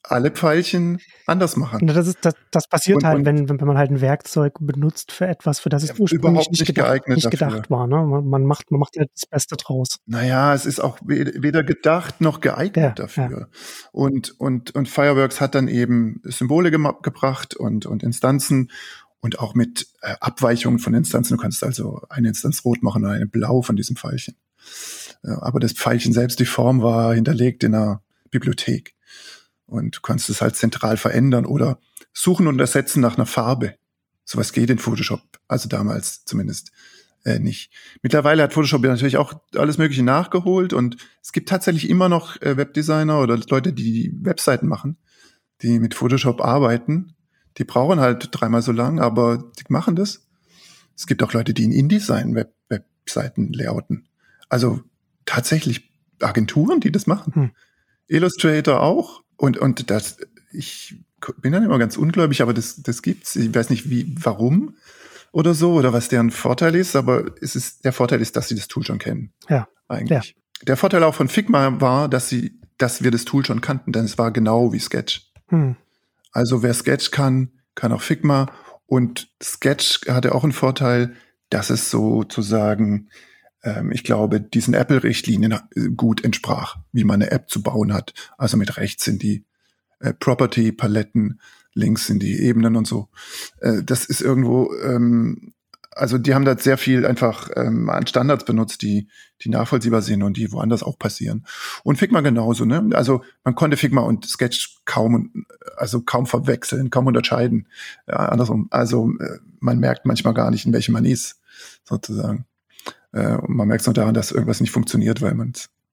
[0.03, 1.87] alle Pfeilchen anders machen.
[1.87, 5.12] Das, ist, das, das passiert und, halt, und wenn, wenn man halt ein Werkzeug benutzt
[5.12, 7.87] für etwas, für das es ursprünglich überhaupt nicht, nicht gedacht, nicht gedacht war.
[7.87, 7.96] Ne?
[7.96, 9.98] Man, man, macht, man macht halt das Beste draus.
[10.07, 13.31] Naja, es ist auch weder gedacht noch geeignet ja, dafür.
[13.31, 13.46] Ja.
[13.92, 18.70] Und, und, und Fireworks hat dann eben Symbole gebracht und, und Instanzen
[19.20, 21.37] und auch mit äh, Abweichungen von Instanzen.
[21.37, 24.37] Du kannst also eine Instanz rot machen und eine blau von diesem Pfeilchen.
[25.22, 28.94] Äh, aber das Pfeilchen selbst, die Form war hinterlegt in einer Bibliothek.
[29.66, 31.78] Und du kannst es halt zentral verändern oder
[32.12, 33.76] suchen und ersetzen nach einer Farbe.
[34.24, 36.72] Sowas geht in Photoshop, also damals zumindest
[37.24, 37.70] äh, nicht.
[38.02, 42.56] Mittlerweile hat Photoshop natürlich auch alles Mögliche nachgeholt und es gibt tatsächlich immer noch äh,
[42.56, 44.96] Webdesigner oder Leute, die Webseiten machen,
[45.62, 47.14] die mit Photoshop arbeiten.
[47.58, 50.26] Die brauchen halt dreimal so lang, aber die machen das.
[50.96, 52.54] Es gibt auch Leute, die in InDesign Web
[53.10, 54.08] Webseiten layouten.
[54.48, 54.80] Also
[55.24, 57.34] tatsächlich Agenturen, die das machen.
[57.34, 57.50] Hm.
[58.06, 59.22] Illustrator auch.
[59.36, 60.18] Und, und das,
[60.52, 60.96] ich
[61.40, 63.36] bin dann immer ganz ungläubig, aber das, das gibt's.
[63.36, 64.76] Ich weiß nicht, wie, warum
[65.32, 68.54] oder so oder was deren Vorteil ist, aber es ist, der Vorteil ist, dass sie
[68.56, 69.32] das Tool schon kennen.
[69.48, 69.68] Ja.
[69.88, 70.28] Eigentlich.
[70.28, 70.64] Ja.
[70.66, 74.04] Der Vorteil auch von Figma war, dass sie, dass wir das Tool schon kannten, denn
[74.04, 75.32] es war genau wie Sketch.
[75.48, 75.76] Hm.
[76.32, 78.50] Also wer Sketch kann, kann auch Figma.
[78.86, 81.14] Und Sketch hatte auch einen Vorteil,
[81.48, 83.08] dass es sozusagen
[83.62, 88.14] ähm, ich glaube, diesen Apple-Richtlinien äh, gut entsprach, wie man eine App zu bauen hat.
[88.38, 89.44] Also mit rechts sind die
[90.00, 91.40] äh, Property-Paletten,
[91.74, 93.08] links sind die Ebenen und so.
[93.60, 95.54] Äh, das ist irgendwo, ähm,
[95.90, 99.09] also die haben da sehr viel einfach ähm, an Standards benutzt, die,
[99.42, 101.44] die nachvollziehbar sind und die woanders auch passieren.
[101.83, 102.90] Und Figma genauso, ne?
[102.94, 107.66] Also man konnte Figma und Sketch kaum, also kaum verwechseln, kaum unterscheiden.
[108.07, 108.68] Ja, andersrum.
[108.70, 111.40] Also äh, man merkt manchmal gar nicht, in welchem man ist,
[111.85, 112.46] sozusagen.
[113.12, 115.53] Äh, und man merkt es nur daran, dass irgendwas nicht funktioniert, weil man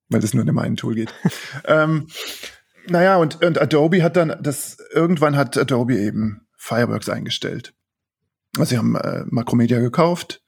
[0.09, 1.13] weil das nur in dem einen Tool geht.
[1.65, 2.07] ähm,
[2.87, 7.73] naja, und, und Adobe hat dann das, irgendwann hat Adobe eben Fireworks eingestellt.
[8.59, 10.41] Also sie haben äh, Macromedia gekauft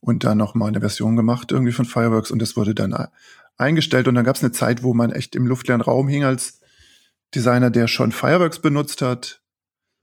[0.00, 3.06] und dann noch mal eine Version gemacht irgendwie von Fireworks und das wurde dann äh,
[3.56, 6.60] eingestellt und dann gab es eine Zeit, wo man echt im luftleeren Raum hing als
[7.34, 9.40] Designer, der schon Fireworks benutzt hat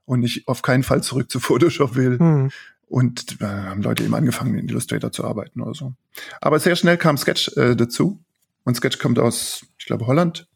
[0.05, 2.19] und nicht auf keinen Fall zurück zu Photoshop will.
[2.19, 2.51] Hm.
[2.89, 5.93] Und äh, haben Leute eben angefangen, in Illustrator zu arbeiten oder so.
[6.39, 8.23] Aber sehr schnell kam Sketch äh, dazu.
[8.63, 10.47] Und Sketch kommt aus, ich glaube, Holland.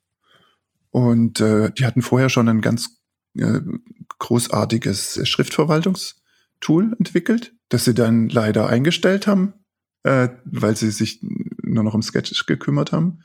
[0.91, 3.01] Und äh, die hatten vorher schon ein ganz
[3.35, 3.59] äh,
[4.19, 5.19] großartiges
[6.61, 9.53] Schriftverwaltungstool entwickelt, das sie dann leider eingestellt haben,
[10.03, 11.21] äh, weil sie sich
[11.63, 13.19] nur noch um Sketch gekümmert haben.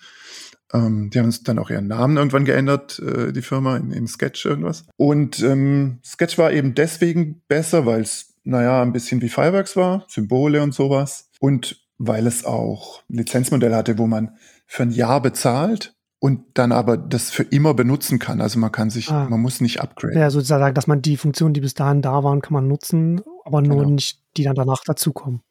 [0.72, 4.44] Ähm, die haben dann auch ihren Namen irgendwann geändert, äh, die Firma, in, in Sketch
[4.44, 4.86] irgendwas.
[4.96, 10.04] Und ähm, Sketch war eben deswegen besser, weil es naja, ein bisschen wie Fireworks war,
[10.08, 11.30] Symbole und sowas.
[11.40, 16.72] Und weil es auch ein Lizenzmodell hatte, wo man für ein Jahr bezahlt und dann
[16.72, 18.40] aber das für immer benutzen kann.
[18.40, 19.26] Also man kann sich, ah.
[19.28, 20.18] man muss nicht upgraden.
[20.18, 23.60] Ja, sozusagen, dass man die Funktionen, die bis dahin da waren, kann man nutzen, aber
[23.60, 23.90] nur genau.
[23.90, 25.42] nicht, die dann danach dazukommen.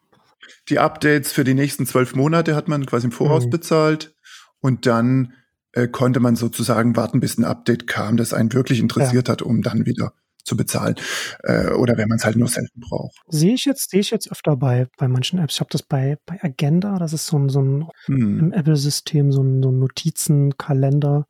[0.69, 3.51] Die Updates für die nächsten zwölf Monate hat man quasi im Voraus mhm.
[3.51, 4.15] bezahlt
[4.59, 5.33] und dann
[5.71, 9.33] äh, konnte man sozusagen warten, bis ein Update kam, das einen wirklich interessiert ja.
[9.33, 10.13] hat, um dann wieder
[10.45, 10.95] zu bezahlen.
[11.43, 13.17] Äh, oder wenn man es halt nur selten braucht.
[13.27, 15.55] Sehe ich jetzt, sehe ich jetzt öfter bei, bei manchen Apps.
[15.55, 18.39] Ich habe das bei, bei Agenda, das ist so ein, so ein hm.
[18.39, 21.27] im Apple-System, so ein, so ein Notizenkalender.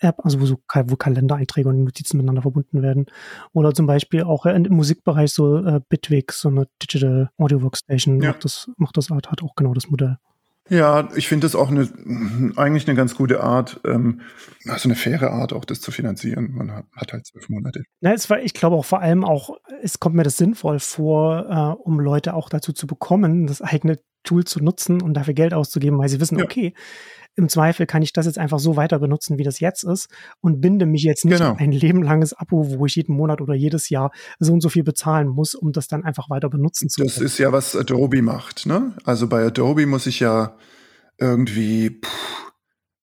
[0.00, 3.06] App, also wo so wo Kalendereinträge und Notizen miteinander verbunden werden.
[3.52, 8.30] Oder zum Beispiel auch im Musikbereich so äh, Bitwig, so eine Digital Audio Workstation, ja.
[8.30, 10.18] macht das, macht das Art, hat auch genau das Modell.
[10.68, 11.88] Ja, ich finde das auch eine,
[12.56, 14.20] eigentlich eine ganz gute Art, ähm,
[14.66, 16.52] also eine faire Art, auch das zu finanzieren.
[16.52, 17.84] Man hat, hat halt zwölf Monate.
[18.00, 21.46] Ja, es war, ich glaube auch vor allem auch, es kommt mir das sinnvoll vor,
[21.48, 25.54] äh, um Leute auch dazu zu bekommen, das eigene Tool zu nutzen und dafür Geld
[25.54, 26.44] auszugeben, weil sie wissen, ja.
[26.44, 26.74] okay,
[27.38, 30.08] im Zweifel kann ich das jetzt einfach so weiter benutzen, wie das jetzt ist
[30.40, 31.54] und binde mich jetzt nicht genau.
[31.56, 35.28] ein lebenlanges Abo, wo ich jeden Monat oder jedes Jahr so und so viel bezahlen
[35.28, 37.14] muss, um das dann einfach weiter benutzen zu können.
[37.14, 38.66] Das ist ja, was Adobe macht.
[38.66, 38.92] Ne?
[39.04, 40.56] Also bei Adobe muss ich ja
[41.16, 42.52] irgendwie pff,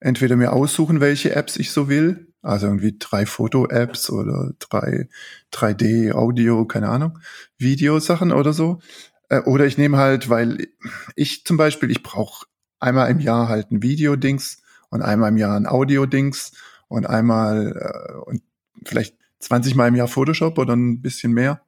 [0.02, 5.08] entweder mir aussuchen, welche Apps ich so will, also irgendwie drei Foto-Apps oder drei
[5.54, 7.20] 3D-Audio, keine Ahnung,
[7.58, 8.82] Videosachen oder so.
[9.30, 10.68] Äh, oder ich nehme halt, weil
[11.16, 12.46] ich zum Beispiel, ich brauche
[12.80, 16.54] einmal im Jahr halt ein Video-Dings und einmal im Jahr ein Audio-Dings
[16.88, 18.42] und einmal äh, und
[18.86, 21.62] vielleicht 20 Mal im Jahr Photoshop oder ein bisschen mehr.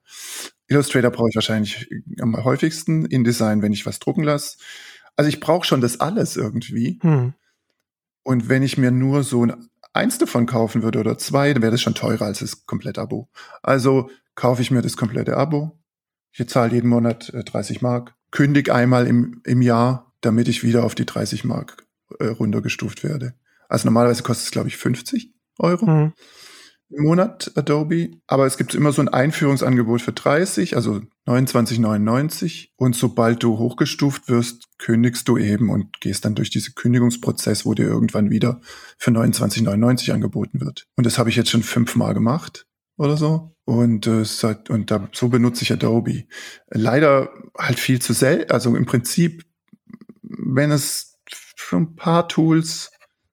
[0.68, 1.90] Illustrator brauche ich wahrscheinlich
[2.20, 3.06] am häufigsten.
[3.06, 4.58] InDesign, wenn ich was drucken lasse.
[5.16, 7.00] Also ich brauche schon das alles irgendwie.
[7.02, 7.34] Hm.
[8.24, 11.72] Und wenn ich mir nur so ein, eins davon kaufen würde oder zwei, dann wäre
[11.72, 13.30] das schon teurer als das komplette Abo.
[13.64, 15.80] Also kaufe ich mir das komplette Abo.
[16.32, 20.84] Ich zahle jeden Monat äh, 30 Mark, kündig einmal im, im Jahr damit ich wieder
[20.84, 21.86] auf die 30 Mark
[22.20, 23.34] äh, runtergestuft werde.
[23.70, 25.86] Also normalerweise kostet es, glaube ich, 50 Euro.
[25.86, 26.14] Mhm.
[26.90, 32.96] im Monat Adobe, aber es gibt immer so ein Einführungsangebot für 30, also 29,99 und
[32.96, 37.88] sobald du hochgestuft wirst, kündigst du eben und gehst dann durch diesen Kündigungsprozess, wo dir
[37.88, 38.62] irgendwann wieder
[38.98, 40.86] für 29,99 angeboten wird.
[40.96, 43.54] Und das habe ich jetzt schon fünfmal gemacht oder so.
[43.66, 44.24] Und, äh,
[44.70, 46.24] und da, so benutze ich Adobe.
[46.70, 48.52] Leider halt viel zu selten.
[48.52, 49.44] Also im Prinzip,
[50.30, 51.20] wenn es
[51.56, 52.92] für ein paar Tools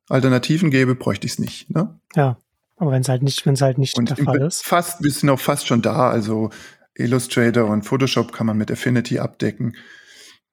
[0.09, 1.71] Alternativen gäbe, bräuchte ich es nicht.
[1.71, 1.99] Ne?
[2.15, 2.39] Ja.
[2.77, 4.65] Aber wenn es halt nicht, wenn es halt nicht und der Fall ist.
[4.65, 6.11] Fast, wir sind auch fast schon da.
[6.11, 6.51] Also
[6.95, 9.77] Illustrator und Photoshop kann man mit Affinity abdecken.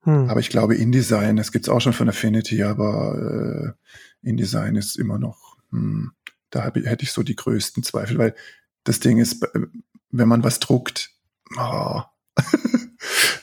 [0.03, 0.29] Hm.
[0.29, 3.75] Aber ich glaube, InDesign, das gibt's auch schon von Affinity, aber
[4.23, 6.11] äh, InDesign ist immer noch, hm,
[6.49, 8.35] da hab, hätte ich so die größten Zweifel, weil
[8.83, 9.45] das Ding ist,
[10.09, 11.11] wenn man was druckt,
[11.57, 12.01] oh,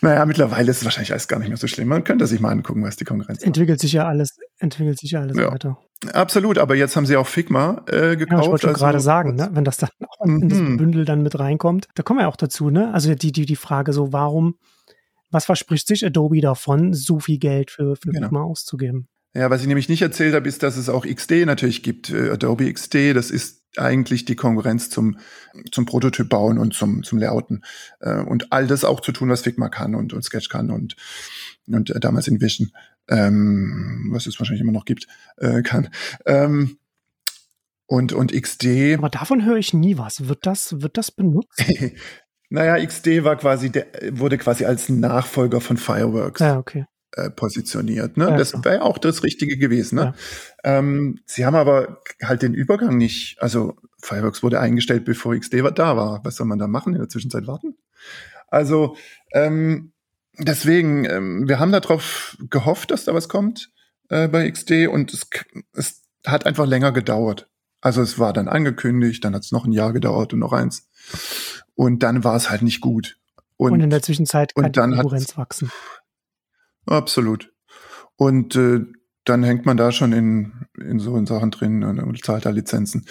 [0.01, 1.89] naja, mittlerweile ist es wahrscheinlich alles gar nicht mehr so schlimm.
[1.89, 3.81] Man könnte sich mal angucken, was die Konkurrenz Entwickelt macht.
[3.81, 5.51] sich ja alles, entwickelt sich ja alles ja.
[5.51, 5.79] weiter.
[6.13, 8.31] Absolut, aber jetzt haben sie auch Figma äh, gekauft.
[8.31, 11.05] Ja, ich wollte also, gerade sagen, ne, wenn das dann auch in mm diesem Bündel
[11.05, 12.93] dann mit reinkommt, da kommen wir auch dazu, ne?
[12.95, 14.57] Also die, die, die Frage so, warum,
[15.31, 18.29] was verspricht sich Adobe davon, so viel Geld für, für genau.
[18.29, 19.09] Figma auszugeben?
[19.35, 22.11] Ja, was ich nämlich nicht erzählt habe, ist, dass es auch XD natürlich gibt.
[22.11, 25.19] Äh, Adobe XD, das ist eigentlich die Konkurrenz zum,
[25.73, 27.65] zum Prototyp bauen und zum, zum Layouten.
[28.01, 30.97] Äh, und all das auch zu tun, was Figma kann und, und Sketch kann und,
[31.67, 32.73] und äh, damals InVision,
[33.09, 35.89] ähm, was es wahrscheinlich immer noch gibt, äh, kann.
[36.27, 36.79] Ähm,
[37.87, 38.97] und, und XD.
[38.99, 40.29] Aber davon höre ich nie was.
[40.29, 41.65] Wird das, wird das benutzt?
[42.51, 46.41] naja, XD war quasi, der, wurde quasi als Nachfolger von Fireworks.
[46.41, 46.85] Ja, okay.
[47.13, 48.19] Äh, positioniert.
[48.19, 48.29] Ne?
[48.29, 49.97] Ja, das wäre auch das Richtige gewesen.
[49.97, 50.15] Ne?
[50.63, 50.79] Ja.
[50.79, 53.41] Ähm, sie haben aber halt den Übergang nicht.
[53.41, 56.23] Also Fireworks wurde eingestellt, bevor XD da war.
[56.25, 56.93] Was soll man da machen?
[56.93, 57.79] In der Zwischenzeit warten?
[58.49, 58.95] Also
[59.33, 59.93] ähm,
[60.39, 63.71] deswegen, ähm, wir haben darauf gehofft, dass da was kommt
[64.11, 65.27] äh, bei XD und es,
[65.73, 67.49] es hat einfach länger gedauert.
[67.81, 70.91] Also es war dann angekündigt, dann hat es noch ein Jahr gedauert und noch eins.
[71.75, 73.17] Und dann war es halt nicht gut.
[73.57, 75.71] Und, und in der Zwischenzeit kann die Konkurrenz wachsen.
[76.89, 77.53] Absolut.
[78.17, 78.81] Und äh,
[79.25, 83.07] dann hängt man da schon in, in so in Sachen drin und zahlt da Lizenzen.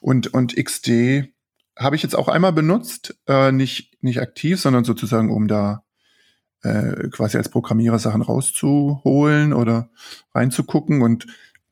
[0.00, 1.24] Und, und XD
[1.78, 5.84] habe ich jetzt auch einmal benutzt, äh, nicht, nicht aktiv, sondern sozusagen, um da
[6.62, 9.90] äh, quasi als Programmierer Sachen rauszuholen oder
[10.34, 11.00] reinzugucken.
[11.00, 11.26] Und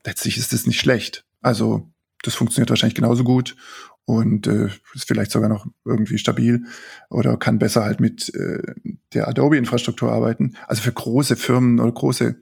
[0.04, 1.26] letztlich ist das nicht schlecht.
[1.42, 1.90] Also
[2.22, 3.56] das funktioniert wahrscheinlich genauso gut
[4.04, 6.64] und äh, ist vielleicht sogar noch irgendwie stabil
[7.08, 8.74] oder kann besser halt mit äh,
[9.12, 10.56] der Adobe-Infrastruktur arbeiten.
[10.66, 12.36] Also für große Firmen oder große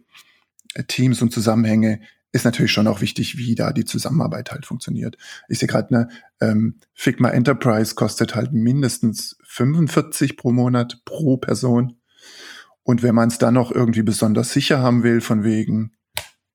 [0.74, 2.00] äh, Teams und Zusammenhänge
[2.32, 5.16] ist natürlich schon auch wichtig, wie da die Zusammenarbeit halt funktioniert.
[5.48, 6.08] Ich sehe gerade, ne,
[6.40, 11.96] ähm, Figma Enterprise kostet halt mindestens 45 pro Monat pro Person.
[12.82, 15.92] Und wenn man es dann noch irgendwie besonders sicher haben will, von wegen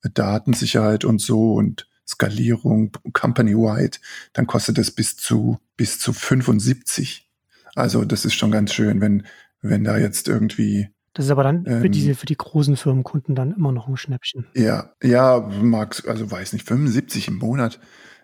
[0.02, 3.98] Datensicherheit und so und Skalierung company-wide,
[4.34, 7.30] dann kostet es bis zu, bis zu 75.
[7.76, 9.26] Also das ist schon ganz schön, wenn,
[9.62, 13.36] wenn da jetzt irgendwie das ist aber dann für ähm, diese, für die großen Firmenkunden
[13.36, 14.48] dann immer noch ein Schnäppchen.
[14.56, 17.80] Ja, ja, Max, also weiß nicht, 75 im Monat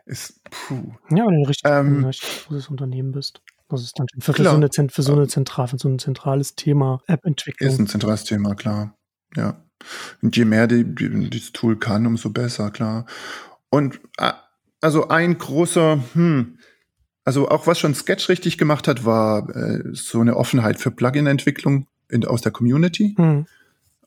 [0.05, 0.91] ist, puh.
[1.11, 3.43] Ja, wenn du ein richtig, ähm, richtig großes Unternehmen bist.
[3.69, 6.55] Das ist dann für, für, so eine, für so eine zentral, für so ein zentrales
[6.55, 7.69] Thema App-Entwicklung.
[7.69, 8.95] Ist ein zentrales Thema, klar.
[9.35, 9.63] Ja.
[10.23, 13.05] Und je mehr die, die, dieses Tool kann, umso besser, klar.
[13.69, 14.31] Und äh,
[14.81, 16.59] also ein großer, hm,
[17.23, 21.87] also auch was schon Sketch richtig gemacht hat, war äh, so eine Offenheit für Plugin-Entwicklung
[22.25, 23.13] aus der Community.
[23.17, 23.45] Hm.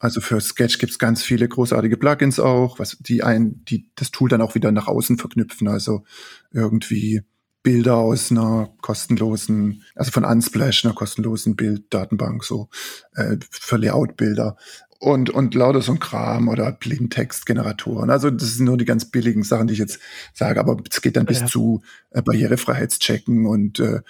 [0.01, 4.29] Also für Sketch gibt's ganz viele großartige Plugins auch, was die ein, die das Tool
[4.29, 5.69] dann auch wieder nach außen verknüpfen.
[5.69, 6.03] Also
[6.51, 7.23] irgendwie
[7.63, 12.69] Bilder aus einer kostenlosen, also von Unsplash, einer kostenlosen Bilddatenbank, so
[13.15, 14.57] äh, für Layout-Bilder
[15.03, 18.09] und, und lauter so ein Kram oder Blindtextgeneratoren.
[18.09, 19.99] Also das sind nur die ganz billigen Sachen, die ich jetzt
[20.33, 21.47] sage, aber es geht dann bis ja.
[21.47, 24.01] zu äh, Barrierefreiheitschecken und äh,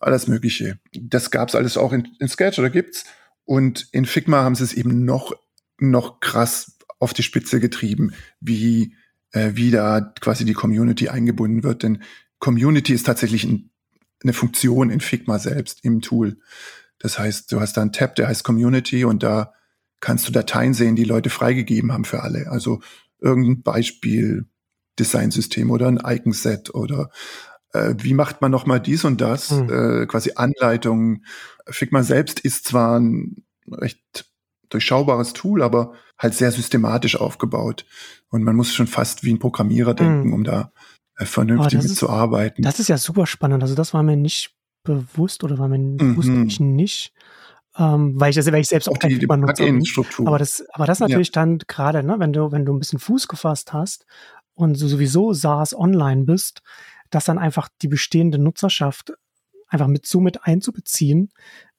[0.00, 0.78] alles Mögliche.
[0.98, 3.04] Das gab's alles auch in, in Sketch oder gibt's.
[3.44, 5.32] Und in Figma haben sie es eben noch,
[5.78, 8.94] noch krass auf die Spitze getrieben, wie,
[9.32, 11.82] äh, wie da quasi die Community eingebunden wird.
[11.82, 12.02] Denn
[12.40, 13.70] Community ist tatsächlich ein,
[14.22, 16.38] eine Funktion in Figma selbst im Tool.
[16.98, 19.54] Das heißt, du hast da einen Tab, der heißt Community und da
[20.00, 22.50] kannst du Dateien sehen, die Leute freigegeben haben für alle.
[22.50, 22.80] Also
[23.20, 24.46] irgendein Beispiel,
[24.98, 27.10] Designsystem oder ein Icon-Set oder
[27.72, 29.70] äh, wie macht man nochmal dies und das, mhm.
[29.70, 31.24] äh, quasi Anleitungen.
[31.66, 34.26] Figma selbst ist zwar ein recht
[34.68, 37.86] durchschaubares Tool, aber halt sehr systematisch aufgebaut.
[38.28, 40.34] Und man muss schon fast wie ein Programmierer denken, mhm.
[40.34, 40.72] um da
[41.20, 42.62] äh, vernünftig mitzuarbeiten.
[42.62, 43.62] Das ist ja super spannend.
[43.62, 46.16] Also das war mir nicht bewusst oder war mir mhm.
[46.16, 47.12] wusste ich nicht
[47.78, 50.26] ähm, weil ich das, weil ich selbst auch, auch kein die, die Struktur.
[50.26, 51.32] Aber das, aber das natürlich ja.
[51.34, 54.06] dann gerade, ne, wenn du, wenn du ein bisschen Fuß gefasst hast
[54.54, 56.62] und du sowieso SaaS online bist,
[57.10, 59.12] das dann einfach die bestehende Nutzerschaft
[59.68, 61.30] einfach mit so mit einzubeziehen,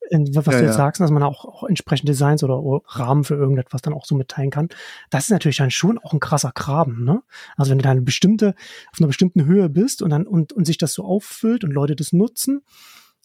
[0.10, 0.74] was ja, du jetzt ja.
[0.74, 4.16] sagst, dass man auch, auch entsprechende Designs oder, oder Rahmen für irgendetwas dann auch so
[4.16, 4.70] mitteilen kann.
[5.10, 7.22] Das ist natürlich dann schon auch ein krasser Graben, ne?
[7.56, 8.56] Also wenn du da eine bestimmte,
[8.92, 11.96] auf einer bestimmten Höhe bist und dann und, und sich das so auffüllt und Leute
[11.96, 12.62] das nutzen,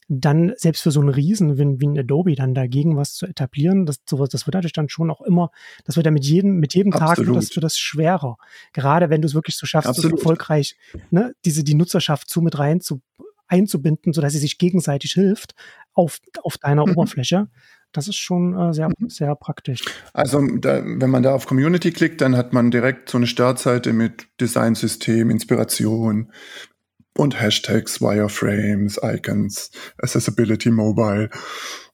[0.09, 3.85] dann selbst für so einen Riesen wie, wie ein Adobe dann dagegen was zu etablieren,
[3.85, 5.51] das, sowas, das wird natürlich dann schon auch immer,
[5.83, 8.37] das wird ja mit jedem, mit jedem Tag wird das, wird das schwerer.
[8.71, 10.77] Gerade wenn du es wirklich so schaffst, so erfolgreich,
[11.11, 13.01] ne, diese, die Nutzerschaft zu mit rein zu,
[13.47, 15.55] einzubinden, sodass sie sich gegenseitig hilft
[15.97, 16.93] auf, auf deiner mhm.
[16.93, 17.47] Oberfläche.
[17.91, 19.09] Das ist schon äh, sehr, mhm.
[19.09, 19.81] sehr praktisch.
[20.13, 23.93] Also, da, wenn man da auf Community klickt, dann hat man direkt so eine Startseite
[23.93, 26.31] mit Designsystem, Inspiration,
[27.17, 31.29] und Hashtags, Wireframes, Icons, Accessibility Mobile.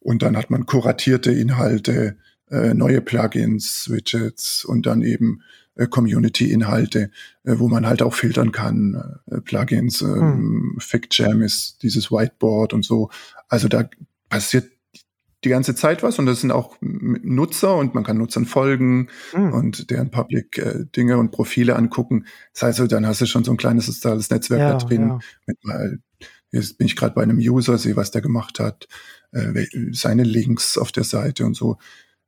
[0.02, 2.18] Und dann hat man kuratierte Inhalte,
[2.52, 5.42] äh, neue Plugins, Widgets und dann eben
[5.76, 7.12] Community-Inhalte,
[7.44, 9.20] äh, wo man halt auch filtern kann.
[9.30, 10.78] Äh, Plugins, ähm, hm.
[10.80, 13.10] FigJam ist dieses Whiteboard und so.
[13.48, 13.90] Also da
[14.30, 14.70] passiert
[15.44, 19.54] die ganze Zeit was und das sind auch Nutzer und man kann Nutzern folgen mhm.
[19.54, 22.26] und deren Public-Dinge äh, und Profile angucken.
[22.54, 25.08] Das heißt, dann hast du schon so ein kleines soziales Netzwerk ja, da drin.
[25.10, 25.20] Ja.
[25.46, 26.00] Mit mal,
[26.52, 28.88] jetzt bin ich gerade bei einem User, sehe, was der gemacht hat,
[29.32, 31.78] äh, seine Links auf der Seite und so.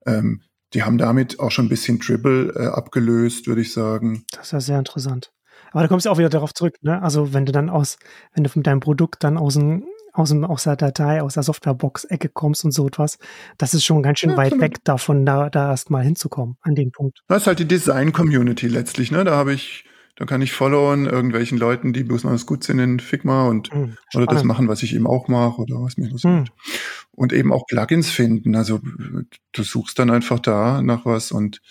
[0.06, 0.42] Ähm,
[0.76, 4.26] die haben damit auch schon ein bisschen Dribble äh, abgelöst, würde ich sagen.
[4.32, 5.32] Das ist ja sehr interessant.
[5.72, 7.02] Aber da kommst du auch wieder darauf zurück, ne?
[7.02, 7.98] Also wenn du dann aus,
[8.34, 11.44] wenn du von deinem Produkt dann aus dem aus, dem, aus der Datei, aus der
[11.44, 13.18] Softwarebox-Ecke kommst und so etwas,
[13.58, 14.64] das ist schon ganz schön ja, weit genau.
[14.64, 17.20] weg davon, da, da erst mal hinzukommen, an den Punkt.
[17.28, 19.26] Das ist halt die Design-Community letztlich, ne?
[19.26, 19.84] Da habe ich,
[20.16, 24.26] da kann ich followen irgendwelchen Leuten, die besonders gut sind in Figma und hm, oder
[24.26, 26.48] das machen, was ich eben auch mache oder was mich interessiert.
[26.48, 26.54] Hm.
[27.12, 28.56] Und eben auch Plugins finden.
[28.56, 28.80] Also
[29.52, 31.62] du suchst dann einfach da nach was und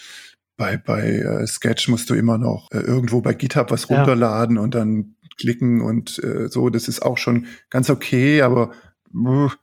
[0.56, 4.62] bei, bei äh, Sketch musst du immer noch äh, irgendwo bei GitHub was runterladen ja.
[4.62, 6.70] und dann klicken und äh, so.
[6.70, 8.72] Das ist auch schon ganz okay, aber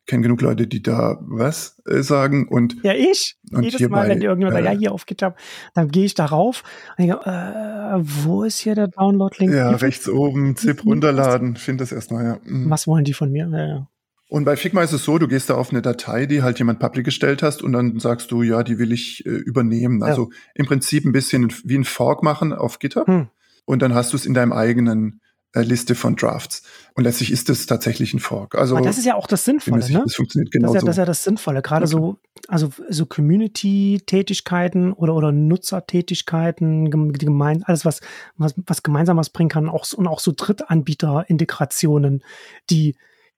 [0.08, 4.22] kenne genug Leute, die da was äh, sagen und ja ich und jedes Mal, wenn
[4.22, 5.36] irgendjemand sagt, ja hier auf GitHub,
[5.74, 6.64] dann gehe ich darauf
[6.98, 9.54] und denke, äh, wo ist hier der Download-Link?
[9.54, 12.38] Ja, rechts oben, Zip runterladen, finde das erstmal ja.
[12.46, 12.70] Mhm.
[12.70, 13.50] Was wollen die von mir?
[13.52, 13.88] Ja, ja.
[14.30, 16.80] Und bei Figma ist es so, du gehst da auf eine Datei, die halt jemand
[16.80, 20.04] public gestellt hast und dann sagst du, ja, die will ich äh, übernehmen.
[20.04, 20.38] Also ja.
[20.56, 23.08] im Prinzip ein bisschen wie ein Fork machen auf GitHub.
[23.08, 23.28] Hm.
[23.66, 25.21] Und dann hast du es in deinem eigenen
[25.54, 26.64] Liste von Drafts.
[26.94, 28.56] Und letztlich ist es tatsächlich ein Fork.
[28.56, 30.02] Also Aber das ist ja auch das Sinnvolle, ne?
[30.04, 31.62] Das funktioniert genau das ist ja, Das ist ja das Sinnvolle.
[31.62, 31.92] Gerade okay.
[31.92, 38.00] so, also so Community-Tätigkeiten oder, oder Nutzertätigkeiten, gemein, alles was,
[38.38, 42.24] was, was gemeinsam was bringen kann, auch, und auch so Drittanbieter-Integrationen,
[42.70, 42.96] die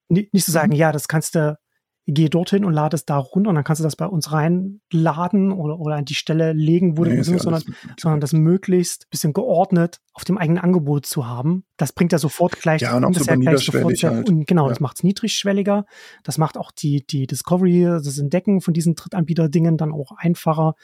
[0.08, 0.78] nicht zu sagen, mhm.
[0.78, 1.58] ja, das kannst du
[2.06, 5.52] geh dorthin und lade es da runter und dann kannst du das bei uns reinladen
[5.52, 7.62] oder, oder an die Stelle legen, wo nee, du bist, sondern,
[7.98, 11.64] sondern das möglichst bisschen geordnet auf dem eigenen Angebot zu haben.
[11.76, 14.28] Das bringt ja sofort gleich, ja, und auch super ja gleich sofort sehr, halt.
[14.28, 14.68] und genau, ja.
[14.68, 15.86] das macht es niedrigschwelliger.
[16.22, 20.74] Das macht auch die, die Discovery, das Entdecken von diesen Drittanbieter-Dingen dann auch einfacher.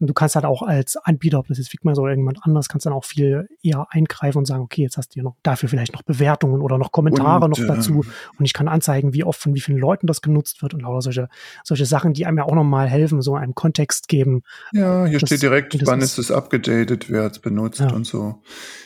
[0.00, 2.68] Und du kannst halt auch als Anbieter, ob das jetzt Figma ist oder irgendjemand anders,
[2.68, 5.68] kannst dann auch viel eher eingreifen und sagen, okay, jetzt hast du hier noch dafür
[5.68, 8.04] vielleicht noch Bewertungen oder noch Kommentare und, noch dazu.
[8.38, 11.02] Und ich kann anzeigen, wie oft von wie vielen Leuten das genutzt wird und lauter
[11.02, 11.28] solche,
[11.64, 14.42] solche Sachen, die einem ja auch nochmal helfen, so einen Kontext geben.
[14.72, 17.92] Ja, hier das, steht direkt, wann ist es abgedatet, wer es benutzt ja.
[17.92, 18.42] und so.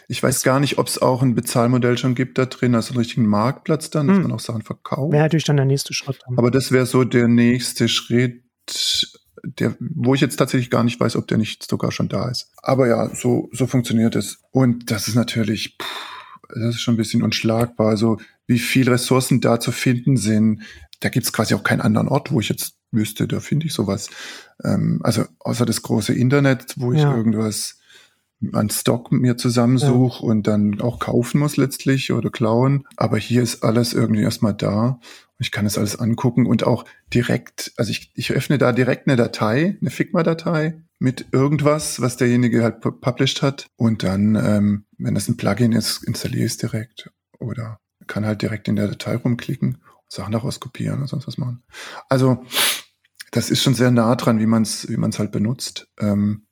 [0.08, 2.98] Ich weiß gar nicht, ob es auch ein Bezahlmodell schon gibt da drin, also einen
[2.98, 4.22] richtigen Marktplatz dann, dass hm.
[4.24, 5.12] man auch Sachen verkauft.
[5.12, 6.20] Wäre natürlich dann der nächste Schritt.
[6.36, 8.42] Aber das wäre so der nächste Schritt
[9.42, 12.50] der, wo ich jetzt tatsächlich gar nicht weiß, ob der nicht sogar schon da ist.
[12.62, 14.38] Aber ja, so, so funktioniert es.
[14.50, 16.12] Und das ist natürlich, pff,
[16.54, 17.88] das ist schon ein bisschen unschlagbar.
[17.88, 20.62] Also, wie viel Ressourcen da zu finden sind,
[21.00, 23.72] da gibt es quasi auch keinen anderen Ort, wo ich jetzt wüsste, da finde ich
[23.72, 24.10] sowas.
[24.62, 27.14] Ähm, also, außer das große Internet, wo ich ja.
[27.14, 27.78] irgendwas
[28.52, 30.28] an Stock mir zusammensuche ja.
[30.28, 32.86] und dann auch kaufen muss letztlich oder klauen.
[32.96, 35.00] Aber hier ist alles irgendwie erstmal da.
[35.38, 39.16] Ich kann es alles angucken und auch direkt, also ich, ich öffne da direkt eine
[39.16, 43.66] Datei, eine Figma-Datei mit irgendwas, was derjenige halt published hat.
[43.76, 47.10] Und dann, ähm, wenn das ein Plugin ist, installiere ich es direkt.
[47.40, 49.78] Oder kann halt direkt in der Datei rumklicken,
[50.08, 51.62] Sachen daraus kopieren oder sonst was machen.
[52.08, 52.44] Also,
[53.32, 55.88] das ist schon sehr nah dran, wie man es wie man's halt benutzt.
[55.98, 56.42] Ähm,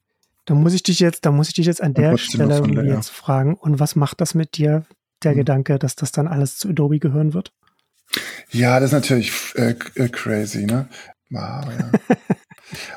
[0.45, 3.55] da muss ich dich jetzt, da muss ich dich jetzt an der Stelle jetzt fragen.
[3.55, 4.85] Und was macht das mit dir,
[5.23, 5.39] der hm.
[5.39, 7.53] Gedanke, dass das dann alles zu Adobe gehören wird?
[8.51, 10.89] Ja, das ist natürlich äh, äh, crazy, ne?
[11.31, 12.17] Wow, ja.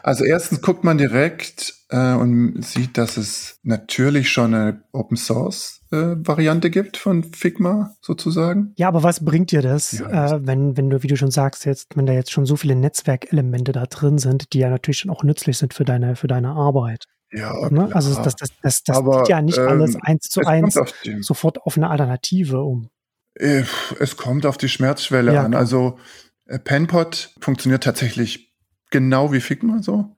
[0.03, 5.81] also erstens guckt man direkt äh, und sieht, dass es natürlich schon eine Open Source
[5.91, 8.73] äh, Variante gibt von Figma sozusagen.
[8.75, 11.65] Ja, aber was bringt dir das, ja, äh, wenn, wenn du, wie du schon sagst,
[11.65, 15.11] jetzt, wenn da jetzt schon so viele Netzwerkelemente da drin sind, die ja natürlich schon
[15.11, 17.05] auch nützlich sind für deine, für deine Arbeit?
[17.33, 17.89] Ja, ne?
[17.93, 20.79] Also das, das, das, das aber, ja nicht ähm, alles eins zu eins
[21.21, 22.89] sofort auf eine Alternative um.
[23.35, 23.63] Äh,
[23.99, 25.51] es kommt auf die Schmerzschwelle Ja, an.
[25.51, 25.61] klar.
[25.61, 25.97] Also
[26.45, 28.53] äh, Penpot funktioniert tatsächlich
[28.91, 30.15] genau wie Figma so.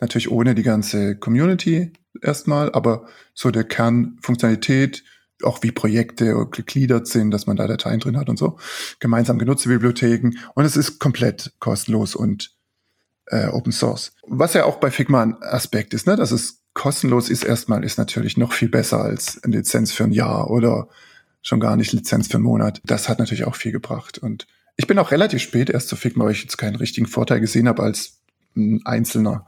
[0.00, 1.92] Natürlich ohne die ganze Community
[2.22, 5.02] erstmal, aber so der Kernfunktionalität,
[5.42, 8.58] auch wie Projekte gegliedert sind, dass man da Dateien drin hat und so.
[9.00, 10.32] Gemeinsam genutzte Bibliotheken.
[10.54, 12.57] Und es ist komplett kostenlos und
[13.30, 14.12] äh, Open Source.
[14.26, 16.16] Was ja auch bei Figma ein Aspekt ist, ne?
[16.16, 20.12] dass es kostenlos ist erstmal, ist natürlich noch viel besser als eine Lizenz für ein
[20.12, 20.88] Jahr oder
[21.42, 22.80] schon gar nicht Lizenz für einen Monat.
[22.84, 24.18] Das hat natürlich auch viel gebracht.
[24.18, 27.40] Und ich bin auch relativ spät erst zu Figma, weil ich jetzt keinen richtigen Vorteil
[27.40, 28.20] gesehen habe als
[28.56, 29.46] ein Einzelner.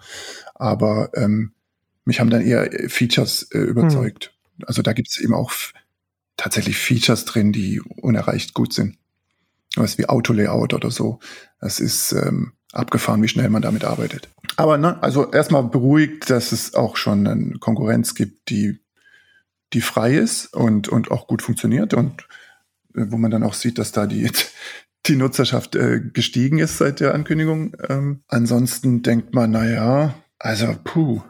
[0.55, 1.53] Aber ähm,
[2.05, 4.33] mich haben dann eher Features äh, überzeugt.
[4.67, 5.53] Also da gibt es eben auch
[6.37, 8.97] tatsächlich Features drin, die unerreicht gut sind.
[9.77, 11.21] Was wie Autolayout oder so.
[11.61, 14.29] Das ist ähm, abgefahren, wie schnell man damit arbeitet.
[14.57, 18.81] Aber ne, also erstmal beruhigt, dass es auch schon eine Konkurrenz gibt, die,
[19.73, 22.27] die frei ist und, und auch gut funktioniert und
[22.95, 24.31] äh, wo man dann auch sieht, dass da die,
[25.07, 27.77] die Nutzerschaft äh, gestiegen ist seit der Ankündigung.
[27.89, 31.23] Ähm, ansonsten denkt man, na ja, also puh,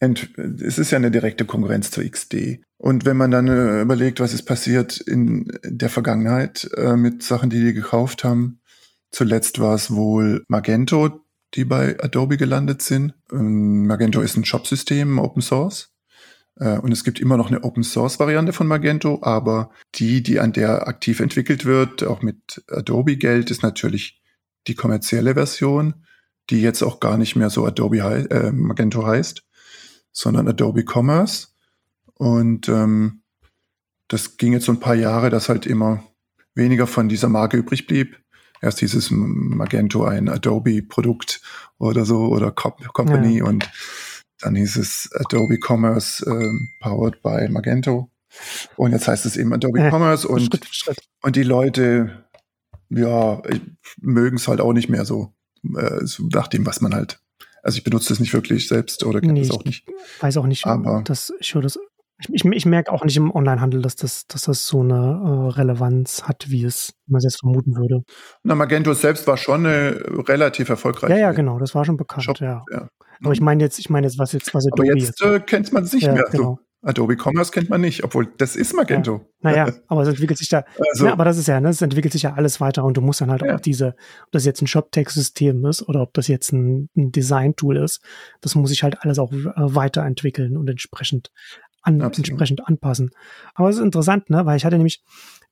[0.00, 2.60] es ist ja eine direkte Konkurrenz zur XD.
[2.76, 7.50] Und wenn man dann äh, überlegt, was ist passiert in der Vergangenheit äh, mit Sachen,
[7.50, 8.60] die die gekauft haben,
[9.10, 11.24] zuletzt war es wohl Magento,
[11.54, 13.14] die bei Adobe gelandet sind.
[13.32, 15.92] Ähm, Magento ist ein Shop-System, Open Source.
[16.56, 20.38] Äh, Und es gibt immer noch eine Open Source Variante von Magento, aber die, die
[20.38, 24.22] an der aktiv entwickelt wird, auch mit Adobe Geld, ist natürlich
[24.68, 26.04] die kommerzielle Version,
[26.50, 29.42] die jetzt auch gar nicht mehr so Adobe hei äh, Magento heißt,
[30.12, 31.48] sondern Adobe Commerce.
[32.14, 33.22] Und ähm,
[34.08, 36.02] das ging jetzt so ein paar Jahre, dass halt immer
[36.54, 38.18] weniger von dieser Marke übrig blieb.
[38.60, 41.40] Erst dieses Magento ein Adobe-Produkt
[41.78, 43.44] oder so oder Co Company Ja.
[43.44, 43.70] und
[44.40, 48.10] dann hieß es Adobe Commerce ähm, powered by Magento.
[48.76, 50.98] Und jetzt heißt es eben Adobe Ja, Commerce und, Schritt Schritt.
[51.22, 52.24] und die Leute,
[52.88, 53.40] ja,
[54.00, 55.32] mögen es halt auch nicht mehr so,
[55.76, 57.20] äh, so nach dem, was man halt.
[57.68, 59.86] Also ich benutze das nicht wirklich selbst oder kenne Nee, das ich- auch nicht.
[60.20, 61.78] Weiß auch nicht, Aber- dass ich das.
[62.20, 65.52] Ich, ich, ich merke auch nicht im Onlinehandel, dass das, dass das so eine äh,
[65.52, 68.00] Relevanz hat, wie es man es jetzt vermuten würde.
[68.42, 71.12] Na, Magento selbst war schon eine relativ erfolgreiche.
[71.12, 72.64] Ja, ja, genau, das war schon bekannt, Shop, ja.
[72.72, 72.88] ja.
[73.22, 75.72] Aber ich meine jetzt, ich meine jetzt, was jetzt, was Aber Adobe jetzt äh, kennt
[75.74, 76.24] man es nicht Ja, mehr.
[76.32, 76.42] genau.
[76.56, 79.26] So, Adobe Commerce kennt man nicht, obwohl das ist Magento.
[79.40, 82.12] Naja, aber es entwickelt sich da, Also, ja, aber das ist ja, ne, es entwickelt
[82.12, 83.56] sich ja alles weiter und du musst dann halt Ja.
[83.56, 87.76] auch diese, ob das jetzt ein Shop-Text-System ist oder ob das jetzt ein, ein Design-Tool
[87.78, 88.00] ist,
[88.40, 91.30] das muss sich halt alles auch äh, weiterentwickeln und entsprechend
[91.82, 93.10] an, entsprechend anpassen.
[93.54, 95.02] Aber es ist interessant, ne, weil ich hatte nämlich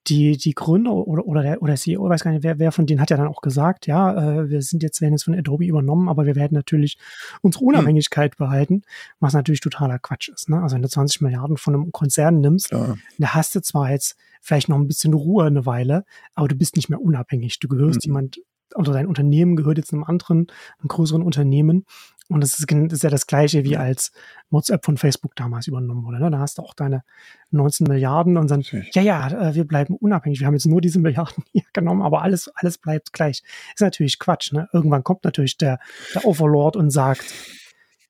[0.09, 3.01] die, die Gründer oder, oder der, oder CEO, weiß gar nicht, wer, wer von denen
[3.01, 6.09] hat ja dann auch gesagt, ja, äh, wir sind jetzt, werden jetzt von Adobe übernommen,
[6.09, 6.99] aber wir werden natürlich
[7.43, 7.69] unsere Hm.
[7.69, 8.83] Unabhängigkeit behalten,
[9.21, 10.63] was natürlich totaler Quatsch ist, ne?
[10.63, 14.17] Also wenn du 20 Milliarden von einem Konzern nimmst, ja, da hast du zwar jetzt
[14.41, 16.05] vielleicht noch ein bisschen Ruhe eine Weile,
[16.35, 17.59] aber du bist nicht mehr unabhängig.
[17.59, 18.11] Du gehörst Mhm.
[18.11, 18.41] jemand,
[18.75, 20.47] oder dein Unternehmen gehört jetzt einem anderen,
[20.79, 21.85] einem größeren Unternehmen.
[22.29, 24.11] Und das ist, das ist ja das Gleiche, wie als
[24.51, 26.21] WhatsApp von Facebook damals übernommen wurde.
[26.21, 26.31] Ne?
[26.31, 27.03] Da hast du auch deine
[27.51, 30.41] 19 Milliarden und dann, ja, ja, äh, wir bleiben unabhängig.
[30.41, 33.43] Wir haben jetzt nur diese Milliarden hier genommen, aber alles, alles bleibt gleich.
[33.75, 34.53] Ist natürlich Quatsch.
[34.53, 34.69] Ne?
[34.73, 35.79] Irgendwann kommt natürlich der,
[36.15, 37.33] der Overlord und sagt,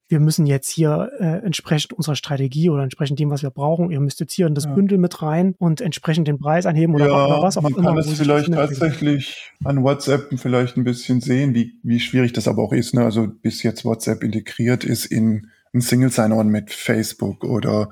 [0.09, 4.01] wir müssen jetzt hier äh, entsprechend unserer Strategie oder entsprechend dem, was wir brauchen, ihr
[4.01, 4.75] müsst jetzt hier in das Ja.
[4.75, 7.83] Bündel mit rein und entsprechend den Preis anheben oder, ja, oder was auch man immer.
[7.83, 12.47] kann wo es vielleicht tatsächlich an WhatsApp vielleicht ein bisschen sehen, wie, wie schwierig das
[12.47, 12.95] aber auch ist.
[12.95, 13.05] Ne?
[13.05, 17.91] Also bis jetzt WhatsApp integriert ist in ein Single Sign-On mit Facebook oder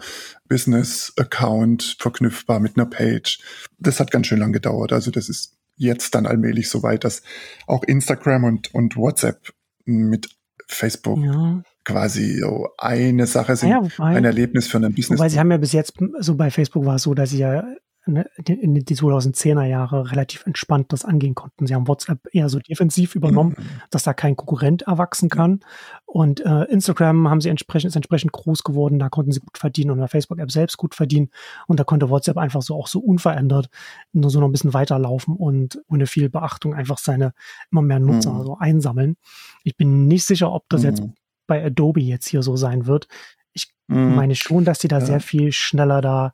[0.49, 3.41] Business-Account verknüpfbar mit einer Page.
[3.79, 4.93] Das hat ganz schön lang gedauert.
[4.93, 7.23] Also das ist jetzt dann allmählich so weit, dass
[7.67, 9.53] auch Instagram und, und WhatsApp
[9.85, 10.29] mit
[10.67, 15.19] Facebook Ja, quasi so eine Sache sind, naja, wobei, ein Erlebnis für einen Business.
[15.19, 17.65] wobei sie haben ja bis jetzt, so bei Facebook war es so, dass sie ja
[18.07, 21.67] ne, die- in die 2010er Jahre relativ entspannt das angehen konnten.
[21.67, 23.65] Sie haben WhatsApp eher so defensiv übernommen, Mhm.
[23.89, 25.61] dass da kein Konkurrent erwachsen kann.
[26.05, 29.91] Und äh, Instagram haben sie entsprechend, ist entsprechend groß geworden, da konnten sie gut verdienen
[29.91, 31.31] und der Facebook-App selbst gut verdienen.
[31.67, 33.69] Und da konnte WhatsApp einfach so auch so unverändert
[34.13, 37.33] nur so noch ein bisschen weiterlaufen und ohne viel Beachtung einfach seine
[37.73, 38.43] immer mehr Nutzer Mhm.
[38.45, 39.17] so einsammeln.
[39.63, 41.15] Ich bin nicht sicher, ob das jetzt Mhm.
[41.47, 43.09] Bei Adobe jetzt hier so sein wird.
[43.53, 44.15] Ich Mhm.
[44.15, 45.07] meine schon, dass die da Ja.
[45.07, 46.33] sehr viel schneller da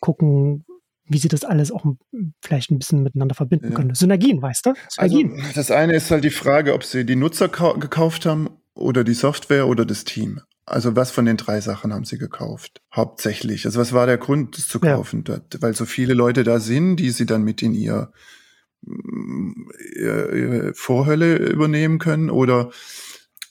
[0.00, 0.64] gucken,
[1.08, 1.84] wie sie das alles auch
[2.42, 3.74] vielleicht ein bisschen miteinander verbinden Ja.
[3.76, 3.94] können.
[3.94, 4.74] Synergien, weißt du?
[4.96, 5.44] Also Synergien.
[5.54, 9.14] das eine ist halt die Frage, ob sie die Nutzer kau- gekauft haben oder die
[9.14, 10.40] Software oder das Team.
[10.64, 12.80] Also was von den drei Sachen haben sie gekauft?
[12.92, 13.66] Hauptsächlich.
[13.66, 14.96] Also was war der Grund, das zu Ja.
[14.96, 15.22] kaufen?
[15.22, 18.10] Da- Weil so viele Leute da sind, die sie dann mit in ihr,
[18.82, 22.70] mm, ihr- ihre Vorhölle übernehmen können oder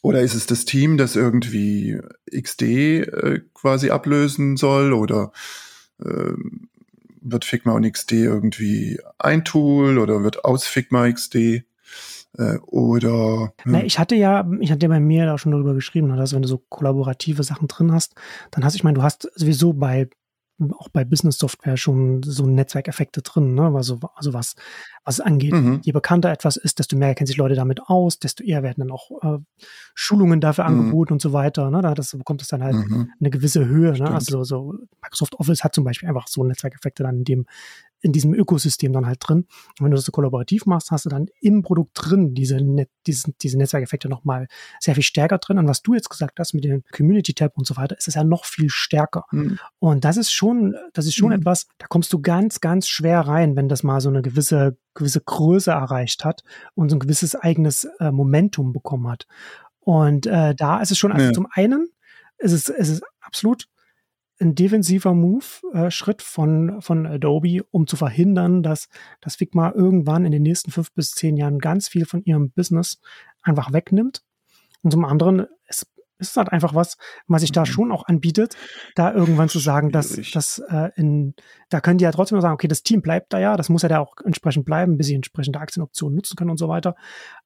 [0.06, 2.00] oder ist es das Team, das irgendwie
[2.32, 5.32] XD äh, quasi ablösen soll oder
[6.00, 6.70] ähm,
[7.22, 11.36] wird Figma und XD irgendwie ein Tool oder wird aus Figma XD?
[12.38, 13.54] Äh, oder.
[13.64, 13.72] Hm.
[13.72, 16.36] Na, ich hatte ja, ich hatte ja bei mir auch schon darüber geschrieben, ne, dass
[16.36, 18.14] wenn du so kollaborative Sachen drin hast,
[18.52, 20.08] dann hast, ich meine, du hast sowieso bei
[20.78, 23.72] auch bei Business Software schon so Netzwerkeffekte drin, ne?
[23.76, 24.56] Also, also was,
[25.04, 25.54] was es angeht.
[25.54, 25.82] Mhm.
[25.84, 28.92] Je bekannter etwas ist, desto mehr kennen sich Leute damit aus, desto eher werden dann
[28.92, 29.40] auch äh,
[29.94, 30.80] Schulungen dafür mhm.
[30.80, 31.70] angeboten und so weiter.
[31.70, 31.82] Ne?
[31.82, 33.12] Da das, bekommt es dann halt mhm.
[33.20, 33.92] eine gewisse Höhe.
[33.94, 34.10] Ne?
[34.10, 37.46] Also so Microsoft Office hat zum Beispiel einfach so Netzwerkeffekte dann in dem
[38.06, 39.48] in diesem Ökosystem dann halt drin.
[39.80, 42.92] Und wenn du das so kollaborativ machst, hast du dann im Produkt drin diese, Net
[43.08, 44.48] diese, diese Netzwerkeffekte nochmal
[44.80, 45.58] sehr viel stärker drin.
[45.58, 48.24] Und was du jetzt gesagt hast mit dem Community-Tab und so weiter, ist es ja
[48.24, 49.26] noch viel stärker.
[49.32, 49.58] Mhm.
[49.80, 51.40] Und das ist schon, das ist schon mhm.
[51.40, 55.22] etwas, da kommst du ganz, ganz schwer rein, wenn das mal so eine gewisse, gewisse
[55.22, 56.44] Größe erreicht hat
[56.76, 59.26] und so ein gewisses eigenes äh, Momentum bekommen hat.
[59.80, 61.34] Und äh, da ist es schon, also ja.
[61.34, 61.90] zum einen
[62.38, 63.68] ist es, ist es absolut
[64.40, 68.90] ein defensiver Move-Schritt äh, von, von Adobe, um zu verhindern, dass,
[69.22, 73.00] dass Figma irgendwann in den nächsten fünf bis zehn Jahren ganz viel von ihrem Business
[73.42, 74.24] einfach wegnimmt.
[74.84, 77.66] Und zum anderen ist, ist halt einfach was, was sich da mhm.
[77.66, 78.58] schon auch anbietet,
[78.96, 81.34] da irgendwann zu sagen, dass, dass äh, in,
[81.70, 83.84] da können die ja trotzdem noch sagen, okay, das Team bleibt da ja, das muss
[83.84, 86.96] ja da auch entsprechend bleiben, bis sie entsprechende Aktienoptionen nutzen können und so weiter.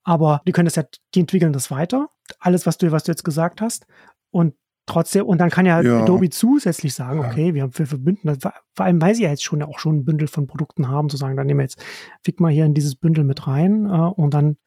[0.04, 0.84] Aber die können das ja,
[1.14, 2.10] die entwickeln das weiter.
[2.40, 3.86] Alles, was du, was du jetzt gesagt hast.
[4.32, 4.56] Und
[4.90, 6.02] trotzdem, und dann kann ja, ja.
[6.02, 8.40] Adobe zusätzlich sagen, okay, wir, haben, verbünden das,
[8.74, 11.18] vor allem, weil sie ja jetzt schon auch schon ein Bündel von Produkten haben, zu
[11.18, 11.82] sagen, dann nehmen wir jetzt
[12.24, 14.58] Figma hier in dieses Bündel mit rein äh, und dann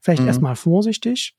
[0.00, 0.28] vielleicht mhm.
[0.28, 1.36] erstmal vorsichtig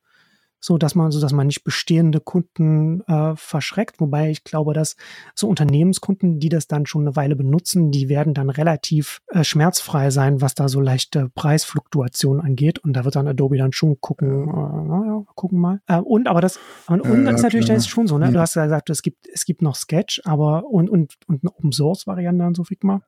[0.61, 3.99] so dass man, so dass man nicht bestehende Kunden äh, verschreckt.
[3.99, 4.95] Wobei ich glaube, dass
[5.33, 10.11] so Unternehmenskunden, die das dann schon eine Weile benutzen, die werden dann relativ äh, schmerzfrei
[10.11, 12.79] sein, was da so leichte Preisfluktuation angeht.
[12.79, 15.81] Und da wird dann Adobe dann schon gucken, äh, naja, gucken mal.
[15.87, 18.31] Äh, und aber das, und, und ja, ist natürlich, das ist schon so, ne?
[18.31, 21.51] Du hast ja gesagt, es gibt, es gibt noch Sketch, aber und, und, und eine
[21.51, 23.01] Open Source Variante an so Figma.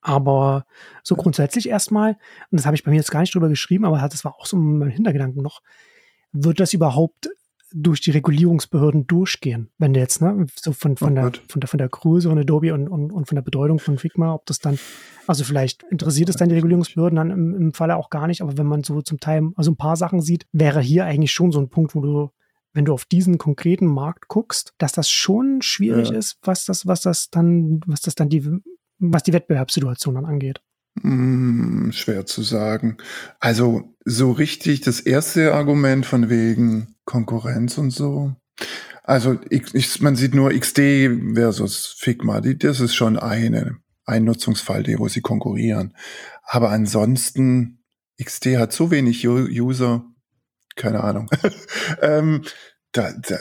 [0.00, 0.66] Aber
[1.02, 2.12] so grundsätzlich erstmal,
[2.50, 4.46] und das habe ich bei mir jetzt gar nicht drüber geschrieben, aber das war auch
[4.46, 5.60] so mein Hintergedanken noch,
[6.34, 7.30] wird das überhaupt
[7.76, 11.68] durch die Regulierungsbehörden durchgehen, wenn du jetzt, ne, so von, von, oh der, von, der,
[11.68, 14.60] von der Größe von Adobe und, und, und von der Bedeutung von Figma, ob das
[14.60, 14.78] dann,
[15.26, 18.56] also vielleicht interessiert es dann die Regulierungsbehörden dann im, im Falle auch gar nicht, aber
[18.56, 21.58] wenn man so zum Teil, also ein paar Sachen sieht, wäre hier eigentlich schon so
[21.58, 22.30] ein Punkt, wo du,
[22.74, 26.16] wenn du auf diesen konkreten Markt guckst, dass das schon schwierig ja.
[26.16, 28.48] ist, was das, was das dann, was das dann die,
[28.98, 30.60] was die Wettbewerbssituation dann angeht.
[31.00, 32.98] Hm, schwer zu sagen.
[33.40, 38.34] Also so richtig das erste Argument von wegen Konkurrenz und so.
[39.02, 42.40] Also ich, man sieht nur XD versus Figma.
[42.40, 43.76] Das ist schon eine,
[44.06, 45.94] ein Nutzungsfall, wo sie konkurrieren.
[46.44, 47.84] Aber ansonsten,
[48.22, 50.04] XD hat so wenig User,
[50.76, 51.28] keine Ahnung.
[52.02, 52.44] ähm,
[52.92, 53.36] da, da,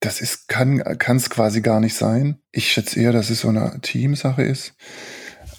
[0.00, 2.38] das ist, kann es quasi gar nicht sein.
[2.52, 4.74] Ich schätze eher, dass es so eine Teamsache ist.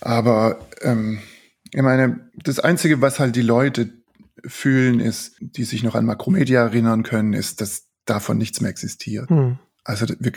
[0.06, 1.20] Aber ähm,
[1.72, 3.90] ich meine, das Einzige, was halt die Leute
[4.46, 9.32] fühlen, ist, die sich noch an Makromedia erinnern können, ist, dass davon nichts mehr existiert.
[9.32, 9.58] Hm.
[9.84, 10.34] Also wir,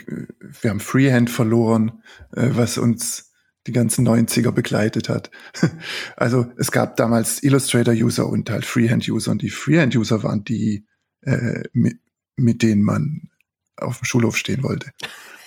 [0.61, 2.01] wir haben Freehand verloren,
[2.35, 3.31] äh, was uns
[3.67, 5.29] die ganzen 90er begleitet hat.
[6.15, 10.87] also es gab damals Illustrator-User und halt Freehand-User und die Freehand-User waren die,
[11.21, 11.99] äh, mit,
[12.35, 13.29] mit denen man
[13.77, 14.89] auf dem Schulhof stehen wollte.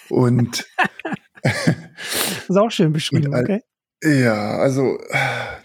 [0.08, 0.64] Und
[1.42, 3.62] das ist auch schön beschrieben, okay.
[4.02, 4.98] Ja, also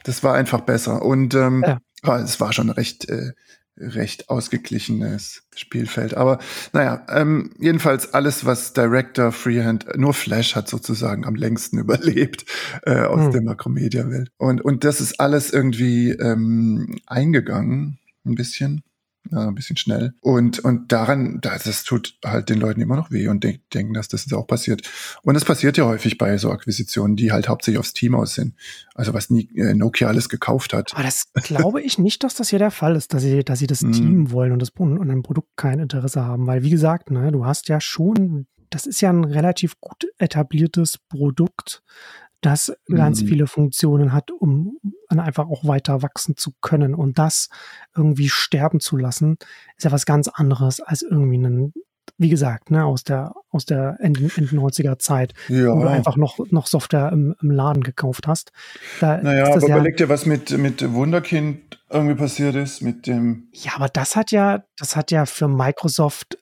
[0.03, 1.01] das war einfach besser.
[1.01, 2.17] Und ähm, ja.
[2.19, 3.31] es war schon recht, äh,
[3.77, 6.15] recht ausgeglichenes Spielfeld.
[6.15, 6.39] Aber
[6.71, 12.45] naja, ähm, jedenfalls alles, was Director, Freehand, nur Flash hat sozusagen am längsten überlebt
[12.83, 13.31] äh, aus hm.
[13.31, 14.31] der Makromedia-Welt.
[14.37, 18.83] Und, und das ist alles irgendwie ähm, eingegangen, ein bisschen
[19.31, 20.13] ja, ein bisschen schnell.
[20.21, 24.07] Und, und daran, das tut halt den Leuten immer noch weh und denk, denken, dass
[24.07, 24.89] das jetzt auch passiert.
[25.23, 28.55] Und es passiert ja häufig bei so Akquisitionen, die halt hauptsächlich aufs Team aus sind.
[28.95, 30.93] Also was äh, Nokia alles gekauft hat.
[30.93, 33.67] Aber das glaube ich nicht, dass das hier der Fall ist, dass sie, dass sie
[33.67, 33.91] das mhm.
[33.91, 36.47] Team wollen und das und ein Produkt kein Interesse haben.
[36.47, 40.97] Weil, wie gesagt, ne, du hast ja schon, das ist ja ein relativ gut etabliertes
[41.09, 41.83] Produkt
[42.41, 43.27] das ganz mhm.
[43.27, 44.77] viele Funktionen hat, um
[45.09, 46.93] einfach auch weiter wachsen zu können.
[46.93, 47.49] Und das
[47.95, 49.37] irgendwie sterben zu lassen,
[49.75, 51.73] ist ja was ganz anderes als irgendwie ein,
[52.17, 55.73] wie gesagt, ne, aus der, aus der Ende, Ende 90er Zeit, ja.
[55.73, 58.51] wo du einfach noch, noch Software im, im Laden gekauft hast.
[58.99, 63.49] Da naja, aber ja, überleg dir, was mit, mit Wunderkind irgendwie passiert ist, mit dem.
[63.53, 66.37] Ja, aber das hat ja, das hat ja für Microsoft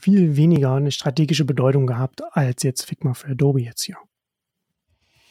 [0.00, 3.96] viel weniger eine strategische Bedeutung gehabt, als jetzt Figma für Adobe jetzt hier.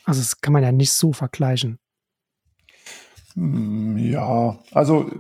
[0.10, 1.78] Also das kann man ja nicht so vergleichen.
[3.36, 5.12] Hm, ja, also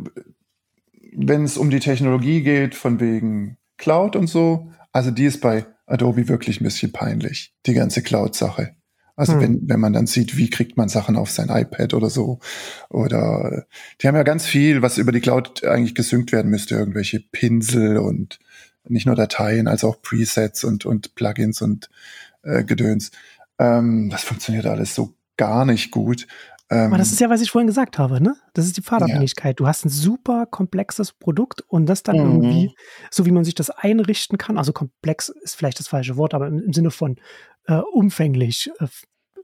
[1.14, 5.68] wenn es um die Technologie geht, von wegen Cloud und so, also die ist bei
[5.86, 8.76] Adobe wirklich ein bisschen peinlich, die ganze Cloud-Sache.
[9.16, 9.42] Also hm.
[9.42, 12.40] wenn, wenn man dann sieht, wie kriegt man Sachen auf sein iPad oder so.
[12.90, 13.68] Oder
[14.02, 18.00] die haben ja ganz viel, was über die Cloud eigentlich gesynkt werden müsste, irgendwelche Pinsel
[18.00, 18.40] und
[18.88, 21.92] nicht nur Dateien, als auch Presets und, und Plugins und
[22.42, 23.12] äh, Gedöns.
[23.60, 26.28] Ähm, das funktioniert alles so gar nicht gut.
[26.72, 28.36] Ähm, Aber das ist ja, was ich vorhin gesagt habe, ne?
[28.54, 29.52] Das ist die Pfadabhängigkeit.
[29.52, 29.56] Ja.
[29.56, 32.44] Du hast ein super komplexes Produkt und das dann mhm.
[32.44, 32.76] irgendwie,
[33.10, 36.48] so wie man sich das einrichten kann, also komplex ist vielleicht das falsche Wort, aber
[36.48, 37.18] im, im Sinne von
[37.66, 38.88] äh, umfänglich, äh,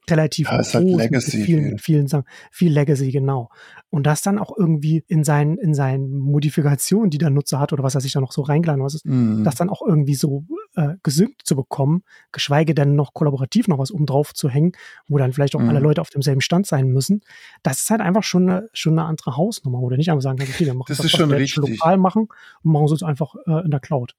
[0.10, 1.38] relativ ja, ist halt Legacy.
[1.38, 3.50] Mit vielen, vielen Sachen, viel Legacy, genau.
[3.90, 7.84] Und das dann auch irgendwie in seinen, in seinen Modifikationen, die der Nutzer hat oder
[7.84, 9.44] was er sich da noch so reingeladen hat, mm.
[9.44, 10.46] das dann auch irgendwie so
[10.76, 14.74] äh, gesynkt zu bekommen, geschweige denn noch kollaborativ noch was oben drauf zu hängen,
[15.08, 15.70] wo dann vielleicht auch mm.
[15.70, 17.22] alle Leute auf demselben Stand sein müssen.
[17.64, 20.42] Das ist halt einfach schon eine, schon eine andere Hausnummer, wo du nicht einfach sagen
[20.42, 21.58] okay, wir machen das, das ist schon richtig.
[21.58, 22.28] lokal machen
[22.64, 24.16] und machen es uns einfach äh, in der Cloud.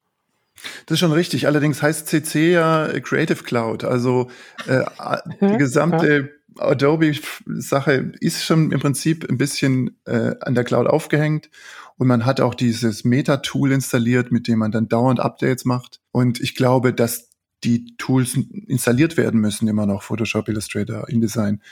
[0.86, 1.46] Das ist schon richtig.
[1.46, 3.84] Allerdings heißt CC ja Creative Cloud.
[3.84, 4.28] Also
[4.66, 4.84] äh,
[5.40, 11.50] die gesamte Adobe-Sache ist schon im Prinzip ein bisschen äh, an der Cloud aufgehängt.
[11.96, 16.00] Und man hat auch dieses Meta-Tool installiert, mit dem man dann dauernd Updates macht.
[16.12, 17.30] Und ich glaube, dass
[17.64, 18.36] die Tools
[18.66, 21.62] installiert werden müssen, immer noch Photoshop, Illustrator, InDesign.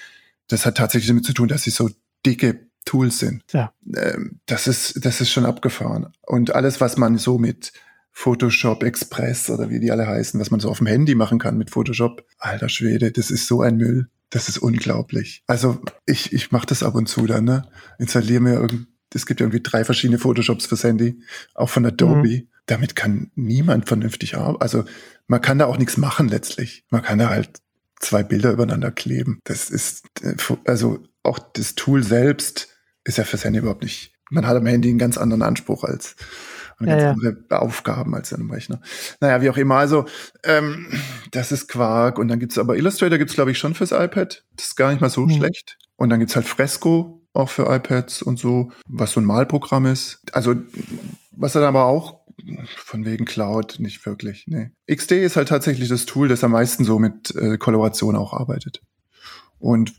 [0.49, 1.91] Das hat tatsächlich damit zu tun, dass sie so
[2.25, 3.45] dicke Tools sind.
[3.53, 3.73] Ja.
[3.95, 6.09] Ähm, das ist, das ist schon abgefahren.
[6.23, 7.73] Und alles, was man so mit
[8.11, 11.59] Photoshop Express oder wie die alle heißen, was man so auf dem Handy machen kann
[11.59, 12.25] mit Photoshop.
[12.39, 14.09] Alter Schwede, das ist so ein Müll.
[14.35, 15.45] Das ist unglaublich.
[15.47, 17.69] Also ich, ich mache das ab und zu dann, ne?
[18.01, 21.23] Installiere mir irgend, es gibt irgendwie drei verschiedene Photoshops fürs Handy,
[21.55, 22.29] auch von Adobe.
[22.29, 22.49] Mhm.
[22.67, 24.61] Damit kann niemand vernünftig arbeiten.
[24.61, 24.85] Also
[25.29, 26.85] man kann da auch nichts machen letztlich.
[26.91, 27.61] Man kann da halt
[28.01, 29.39] zwei Bilder übereinander kleben.
[29.45, 32.71] Das ist, äh, also auch das Tool selbst
[33.05, 34.15] ist ja fürs Handy überhaupt nicht.
[34.31, 36.17] Man hat am Handy einen ganz anderen Anspruch als
[36.85, 38.81] und ja, ganz andere Aufgaben als einem Rechner.
[39.21, 39.77] Naja, wie auch immer.
[39.77, 40.07] Also,
[40.45, 40.87] ähm,
[41.31, 42.19] das ist Quark.
[42.19, 44.45] Und dann gibt's aber Illustrator gibt's glaube ich, schon fürs iPad.
[44.57, 45.31] Das ist gar nicht mal so mhm.
[45.31, 45.79] schlecht.
[45.97, 50.21] Und dann gibt's halt Fresco auch für iPads und so, was so ein Malprogramm ist.
[50.33, 50.55] Also,
[51.33, 52.21] was dann aber auch
[52.77, 54.45] von wegen Cloud nicht wirklich.
[54.47, 54.71] Nee.
[54.93, 58.83] XD ist halt tatsächlich das Tool, das am meisten so mit äh, Kollaboration auch arbeitet.
[59.59, 59.95] Und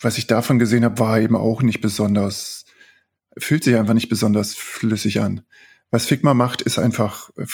[0.00, 2.64] was ich davon gesehen habe, war eben auch nicht besonders
[3.40, 5.42] fühlt sich einfach nicht besonders flüssig an.
[5.90, 7.46] Was Figma macht, ist einfach äh,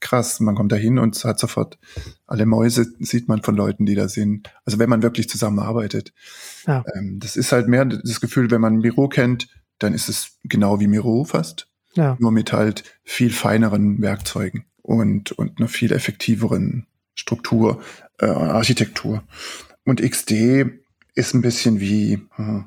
[0.00, 0.38] krass.
[0.40, 1.78] Man kommt da hin und hat sofort
[2.26, 4.52] alle Mäuse, sieht man von Leuten, die da sind.
[4.64, 6.12] Also wenn man wirklich zusammenarbeitet.
[6.66, 6.84] Ja.
[6.94, 9.48] Ähm, das ist halt mehr das Gefühl, wenn man Miro kennt,
[9.78, 11.68] dann ist es genau wie Miro fast.
[11.94, 12.16] Ja.
[12.20, 17.82] Nur mit halt viel feineren Werkzeugen und, und einer viel effektiveren Struktur,
[18.18, 19.24] äh, Architektur.
[19.84, 20.66] Und XD
[21.14, 22.66] ist ein bisschen wie, hm,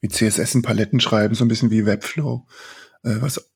[0.00, 2.46] wie CSS in Paletten schreiben, so ein bisschen wie Webflow.
[3.02, 3.50] Äh, was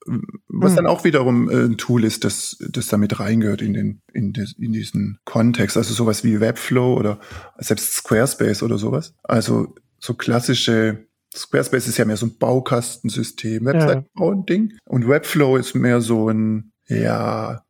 [0.48, 0.76] was hm.
[0.76, 4.54] dann auch wiederum äh, ein Tool ist, das, das damit reingehört in, den, in, des,
[4.58, 5.76] in diesen Kontext.
[5.76, 7.20] Also sowas wie Webflow oder
[7.58, 9.14] selbst Squarespace oder sowas.
[9.22, 14.70] Also so klassische Squarespace ist ja mehr so ein Baukastensystem, Website-Bauen-Ding.
[14.70, 14.78] Ja.
[14.86, 17.64] Und Webflow ist mehr so ein, ja,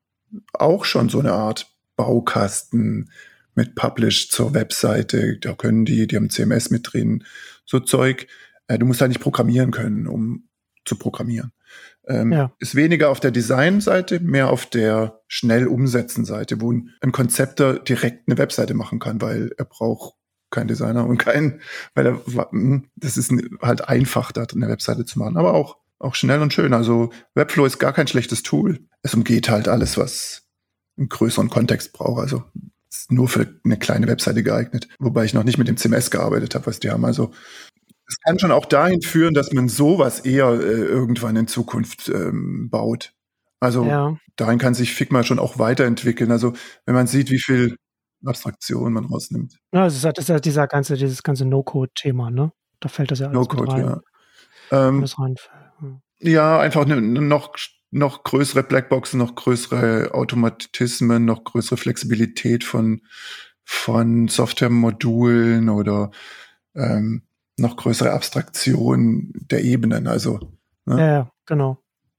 [0.53, 1.67] auch schon so eine Art
[1.97, 3.11] Baukasten
[3.55, 5.39] mit Publish zur Webseite.
[5.39, 7.25] Da können die, die haben CMS mit drin,
[7.65, 8.27] so Zeug.
[8.69, 10.49] Äh, du musst halt nicht programmieren können, um
[10.85, 11.53] zu programmieren.
[12.07, 12.53] Ähm, ja.
[12.59, 17.79] Ist weniger auf der Design-Seite, mehr auf der schnell umsetzen Seite, wo ein, ein Konzepter
[17.79, 20.15] direkt eine Webseite machen kann, weil er braucht
[20.51, 21.61] keinen Designer und keinen,
[21.95, 26.15] weil er, hm, das ist halt einfach, da eine Webseite zu machen, aber auch, auch
[26.15, 26.75] schnell und schön.
[26.75, 28.81] Also Webflow ist gar kein schlechtes Tool.
[29.03, 30.43] Es umgeht halt alles, was
[30.97, 32.21] einen größeren Kontext braucht.
[32.21, 32.45] Also
[32.91, 34.89] ist nur für eine kleine Webseite geeignet.
[34.99, 37.05] Wobei ich noch nicht mit dem CMS gearbeitet habe, was die haben.
[37.05, 37.33] Also
[38.07, 42.69] es kann schon auch dahin führen, dass man sowas eher äh, irgendwann in Zukunft ähm,
[42.71, 43.13] baut.
[43.61, 44.19] Also ja.
[44.37, 46.31] dahin kann sich Figma schon auch weiterentwickeln.
[46.31, 46.53] Also
[46.85, 47.77] wenn man siet, wie viel
[48.25, 49.59] Abstraktion man rausnimmt.
[49.73, 52.53] Ja, das ist, halt, das ist halt dieser ganze, dieses ganze No-Code-Thema, ne?
[52.81, 53.85] Da fällt das ja alles No-Code, rein.
[54.71, 54.89] Ja.
[54.89, 55.37] Ähm, rein.
[56.21, 57.55] ja, einfach ne, noch,
[57.91, 63.03] noch größere Blackboxen, noch größere Automatismen, noch größere Flexibilität von,
[63.65, 66.11] von Softwaremodulen oder
[66.75, 67.23] ähm,
[67.57, 70.07] noch größere Abstraktion der Ebenen.
[70.07, 70.41] Also
[70.87, 70.99] ne?
[70.99, 71.79] ja, genau.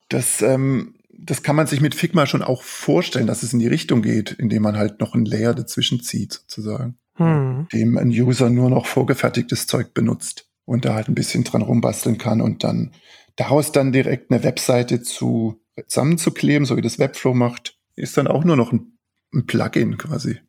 [0.10, 3.68] Das, ähm, das kann man sich mit Figma schon auch vorstellen, dass es in die
[3.68, 6.98] Richtung geht, indem man halt noch ein Layer dazwischen zieht, sozusagen.
[7.16, 7.68] Hm.
[7.72, 12.18] Dem ein User nur noch vorgefertigtes Zeug benutzt und da halt ein bisschen dran rumbasteln
[12.18, 12.92] kann und dann
[13.36, 18.44] daraus dann direkt eine Webseite zu zusammenzukleben, so wie das Webflow macht, ist dann auch
[18.44, 18.98] nur noch ein,
[19.34, 20.40] ein Plugin quasi.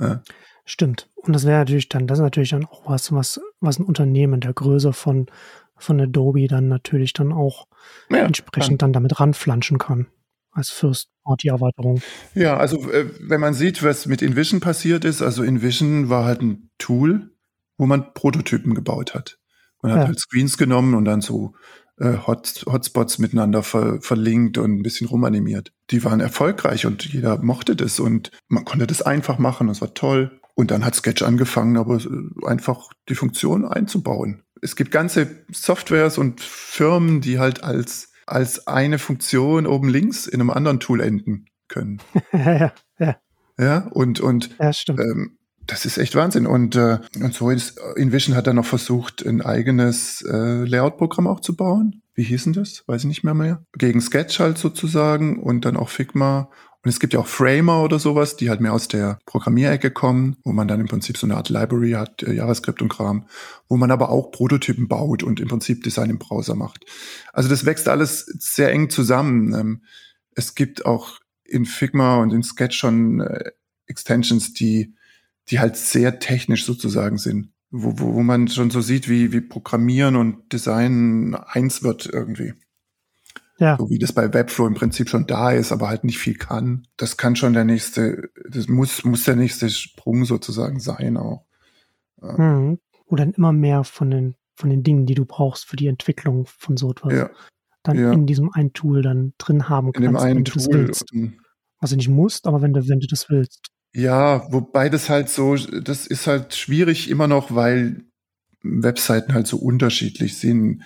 [0.00, 0.22] Ja.
[0.64, 1.08] Stimmt.
[1.16, 4.40] Und das wäre natürlich dann, das ist natürlich dann auch was, was, was ein Unternehmen
[4.40, 5.26] der Größe von,
[5.76, 7.66] von Adobe dann natürlich dann auch
[8.10, 8.92] ja, entsprechend kann.
[8.92, 10.06] dann damit ranflanschen kann.
[10.52, 12.02] als First-Party-Erweiterung.
[12.34, 16.42] Ja, also äh, wenn man sieht, was mit InVision passiert ist, also InVision war halt
[16.42, 17.30] ein Tool,
[17.76, 19.38] wo man Prototypen gebaut hat.
[19.82, 20.06] Man hat ja.
[20.08, 21.54] halt Screens genommen und dann so
[21.98, 25.72] äh, Hot, Hotspots miteinander ver, verlinkt und ein bisschen rumanimiert.
[25.90, 29.94] Die waren erfolgreich und jeder mochte das und man konnte das einfach machen, das war
[29.94, 30.39] toll.
[30.60, 34.42] Und dann hat Sketch angefangen, aber äh, einfach die Funktion einzubauen.
[34.60, 40.38] Es gibt ganze Softwares und Firmen, die halt als, als eine Funktion oben links in
[40.38, 42.02] einem anderen Tool enden können.
[42.32, 43.16] ja, ja.
[43.58, 44.70] Ja, und, und ja.
[44.86, 46.46] Ähm, das ist echt Wahnsinn.
[46.46, 51.40] Und, äh, und so ist InVision hat dann noch versucht, ein eigenes äh, Layout-Programm auch
[51.40, 52.02] zu bauen.
[52.12, 52.84] Wie hieß denn das?
[52.86, 53.64] Weiß ich nicht mehr mehr.
[53.78, 56.50] Gegen Sketch halt sozusagen und dann auch Figma.
[56.82, 60.36] Und es gibt ja auch Framer oder sowas, die halt mehr aus der Programmierecke kommen,
[60.44, 63.26] wo man dann im Prinzip so eine Art Library hat, äh, JavaScript und Kram,
[63.68, 66.86] wo man aber auch Prototypen baut und im Prinzip Design im Browser macht.
[67.32, 69.54] Also das wächst alles sehr eng zusammen.
[69.54, 69.82] Ähm,
[70.34, 73.50] es gibt auch in Figma und in Sketch schon äh,
[73.86, 74.94] Extensions, die
[75.50, 79.40] die halt sehr technisch sozusagen sind, wo, wo, wo man schon so sieht, wie, wie
[79.40, 82.54] Programmieren und Design eins wird irgendwie.
[83.60, 83.76] Ja.
[83.78, 86.86] So wie das bei Webflow im Prinzip schon da ist, aber halt nicht viel kann.
[86.96, 91.44] Das kann schon der nächste, das muss, muss der nächste Sprung sozusagen sein auch.
[92.22, 92.78] Mhm.
[93.06, 96.46] Wo dann immer mehr von den, von den Dingen, die du brauchst für die Entwicklung
[96.46, 97.30] von so etwas, ja.
[97.82, 98.12] dann ja.
[98.12, 100.06] in diesem einen Tool dann drin haben kannst.
[100.06, 100.90] In dem einen Tool.
[101.82, 103.68] Du nicht musst, aber wenn du, wenn du das willst.
[103.92, 108.04] Ja, wobei das halt so, das ist halt schwierig immer noch, weil
[108.62, 110.82] Webseiten halt so unterschiedlich sind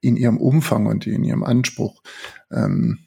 [0.00, 2.02] in ihrem Umfang und in ihrem Anspruch.
[2.50, 3.00] Ähm,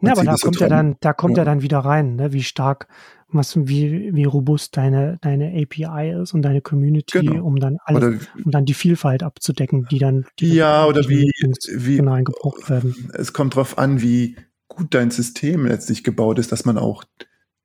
[0.00, 1.44] ja, aber da kommt ja dann, da kommt ja.
[1.44, 2.86] dann wieder rein, ne, wie stark,
[3.28, 7.44] was, wie, wie robust deine, deine API ist und deine Community, genau.
[7.44, 11.30] um dann alles, oder, um dann die Vielfalt abzudecken, die dann die ja oder wie,
[11.74, 13.10] wie gebraucht werden.
[13.14, 14.36] Es kommt drauf an, wie
[14.68, 17.04] gut dein System letztlich gebaut ist, dass man auch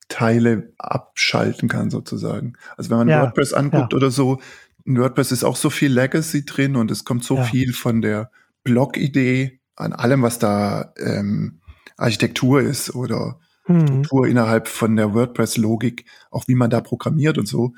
[0.08, 2.54] Teile abschalten kann sozusagen.
[2.76, 3.98] Also wenn man ja, WordPress anguckt ja.
[3.98, 4.40] oder so,
[4.86, 7.44] in WordPress ist auch so viel Legacy drin und es kommt so ja.
[7.44, 8.32] viel von der
[8.64, 11.62] Blog-Idee an allem, was da ähm,
[11.98, 13.82] Architektur ist oder hm.
[13.82, 17.74] Struktur innerhalb von der WordPress-Logik, auch wie man da programmiert und so.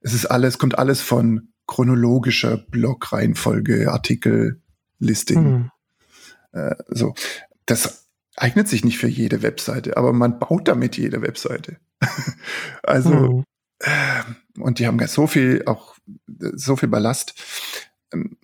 [0.00, 4.60] Es ist alles, kommt alles von chronologischer Blog-Reihenfolge, Artikel,
[4.98, 5.44] Listing.
[5.44, 5.70] Hm.
[6.52, 7.14] Äh, so.
[7.66, 11.76] Das eignet sich nicht für jede Webseite, aber man baut damit jede Webseite.
[12.82, 13.44] also, mhm.
[13.80, 17.34] äh, und die haben so viel, auch so viel Ballast.
[18.12, 18.36] Ähm,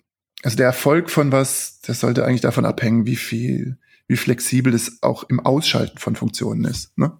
[0.43, 5.01] also der Erfolg von was, das sollte eigentlich davon abhängen, wie viel, wie flexibel es
[5.01, 6.95] auch im Ausschalten von Funktionen ist.
[6.97, 7.17] Ne?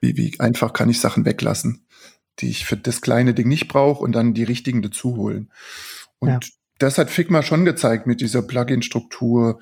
[0.00, 1.86] Wie, wie einfach kann ich Sachen weglassen,
[2.40, 5.52] die ich für das kleine Ding nicht brauche und dann die richtigen dazu holen.
[6.18, 6.40] Und ja.
[6.78, 9.60] das hat Figma schon gezeigt mit dieser Plugin-Struktur,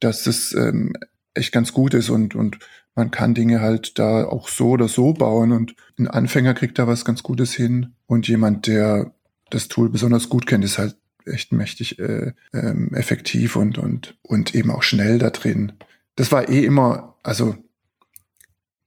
[0.00, 0.94] dass es ähm,
[1.34, 2.58] echt ganz gut ist und, und
[2.94, 6.86] man kann Dinge halt da auch so oder so bauen und ein Anfänger kriegt da
[6.86, 9.14] was ganz Gutes hin und jemand, der
[9.54, 14.54] das Tool besonders gut kennt, ist halt echt mächtig äh, ähm, effektiv und, und, und
[14.54, 15.72] eben auch schnell da drin.
[16.16, 17.56] Das war eh immer, also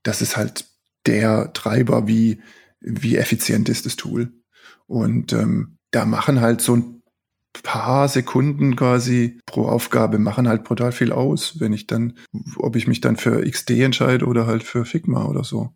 [0.03, 0.65] das ist halt
[1.05, 2.41] der Treiber, wie,
[2.79, 4.31] wie effizient ist das Tool.
[4.87, 7.01] Und ähm, da machen halt so ein
[7.63, 12.17] paar Sekunden quasi pro Aufgabe machen halt brutal viel aus, wenn ich dann,
[12.57, 15.73] ob ich mich dann für XD entscheide oder halt für Figma oder so.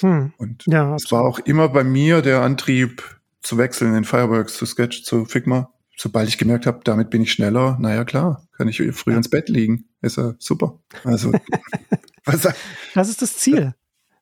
[0.00, 0.32] Hm.
[0.36, 3.02] Und ja, es war auch immer bei mir der Antrieb
[3.42, 5.72] zu wechseln in Fireworks zu Sketch zu Figma.
[5.96, 9.48] Sobald ich gemerkt habe, damit bin ich schneller, naja klar, kann ich früher ins Bett
[9.48, 9.84] liegen.
[10.00, 10.80] Ist ja super.
[11.04, 11.32] Also
[12.24, 12.48] was,
[12.94, 13.74] das ist das Ziel.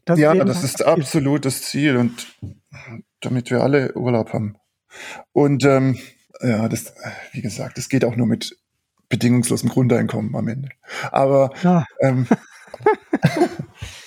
[0.04, 2.26] Das ja, das ist absolut das Ziel und
[3.20, 4.56] damit wir alle Urlaub haben.
[5.32, 5.98] Und ähm,
[6.42, 6.94] ja, das,
[7.32, 8.56] wie gesagt, das geht auch nur mit
[9.08, 10.70] bedingungslosem Grundeinkommen am Ende.
[11.10, 11.84] Aber, ja.
[12.00, 12.26] ähm,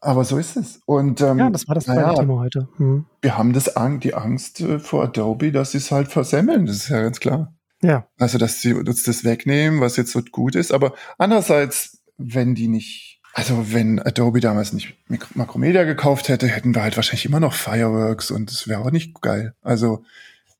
[0.00, 0.80] aber so ist es.
[0.86, 2.68] Und, ähm, ja, das war das naja, Thema heute.
[2.76, 3.06] Hm.
[3.20, 3.72] Wir haben das,
[4.02, 6.66] die Angst äh, vor Adobe, dass sie es halt versemmeln.
[6.66, 7.54] Das ist ja ganz klar.
[7.82, 8.08] Ja.
[8.18, 10.72] Also, dass sie uns das wegnehmen, was jetzt so gut ist.
[10.72, 14.96] Aber andererseits, wenn die nicht, also wenn Adobe damals nicht
[15.34, 19.20] Macromedia gekauft hätte, hätten wir halt wahrscheinlich immer noch Fireworks und das wäre auch nicht
[19.20, 19.54] geil.
[19.62, 20.04] Also,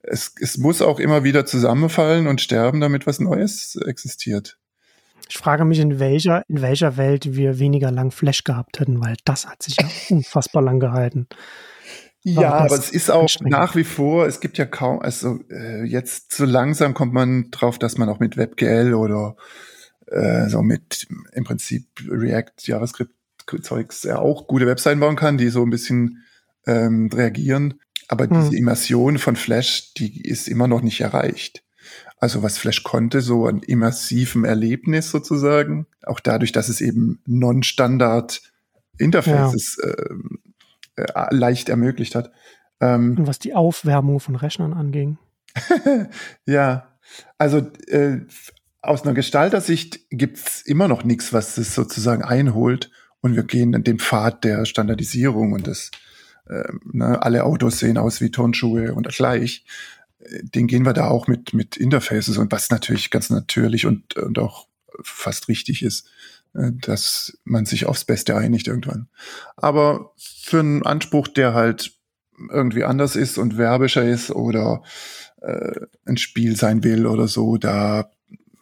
[0.03, 4.59] es, es muss auch immer wieder zusammenfallen und sterben, damit was Neues existiert.
[5.29, 9.17] Ich frage mich, in welcher, in welcher Welt wir weniger lang Flash gehabt hätten, weil
[9.25, 11.29] das hat sich ja unfassbar lang gehalten.
[12.23, 16.33] Ja, aber es ist auch nach wie vor, es gibt ja kaum, also äh, jetzt
[16.33, 19.37] so langsam kommt man drauf, dass man auch mit WebGL oder
[20.07, 23.13] äh, so mit im Prinzip React, JavaScript
[23.63, 26.23] Zeugs ja auch gute Webseiten bauen kann, die so ein bisschen
[26.67, 27.81] ähm, reagieren.
[28.09, 28.41] Aber hm.
[28.41, 31.63] diese Immersion von Flash, die ist immer noch nicht erreicht.
[32.21, 35.87] Also was Flash konnte, so ein immersiven Erlebnis sozusagen.
[36.05, 38.43] Auch dadurch, dass es eben Non-Standard
[38.99, 39.91] Interfaces ja.
[39.91, 42.33] äh, äh, leicht ermöglicht hat.
[42.81, 45.19] Ähm, Und was die Aufwärmung von Rechnern anging.
[46.47, 46.89] ja,
[47.39, 48.21] also äh,
[48.83, 52.91] aus einer Gestaltersicht gibt's immer noch nichts, was es sozusagen einholt.
[53.21, 55.91] Und wir gehen in den Pfad der Standardisierung und das,
[56.49, 59.65] äh, ne, alle Autos sehen aus wie Turnschuhe und gleich.
[60.43, 64.39] Den gehen wir da auch mit, mit Interfaces und was natürlich ganz natürlich und, und
[64.39, 64.67] auch
[65.03, 66.09] fast richtig ist,
[66.55, 69.09] äh, dass man sich aufs Beste einigt irgendwann.
[69.57, 71.93] Aber für einen Anspruch, der halt
[72.51, 74.83] irgendwie anders ist und werbischer ist oder
[75.41, 78.11] äh, ein Spiel sein will oder so, da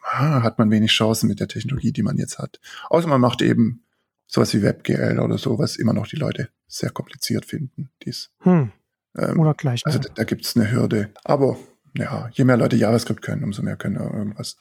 [0.02, 2.60] ah, hat man wenig Chancen mit der Technologie, die man jetzt hat.
[2.88, 3.84] Außer man macht eben
[4.26, 7.90] sowas wie WebGL oder so, was immer noch die Leute sehr kompliziert finden.
[8.04, 8.30] Dies.
[8.40, 8.72] Hm.
[9.16, 9.84] Ähm, oder gleich.
[9.86, 11.10] Also da, da gibt es eine Hürde.
[11.24, 11.58] Aber
[11.96, 14.56] ja, je mehr Leute JavaScript können, umso mehr können irgendwas.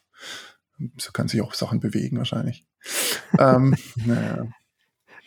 [0.97, 2.65] So kann sich auch Sachen bewegen wahrscheinlich.
[3.39, 4.47] ähm, naja.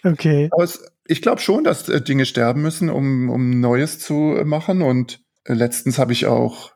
[0.05, 0.49] Okay.
[0.53, 4.15] Aber es, ich glaube schon, dass äh, Dinge sterben müssen, um, um Neues zu
[4.45, 4.83] machen.
[4.83, 6.73] Und äh, letztens habe ich auch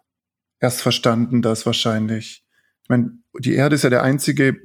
[0.61, 2.44] erst verstanden, dass wahrscheinlich,
[2.82, 4.57] ich meine, die Erde ist ja der einzige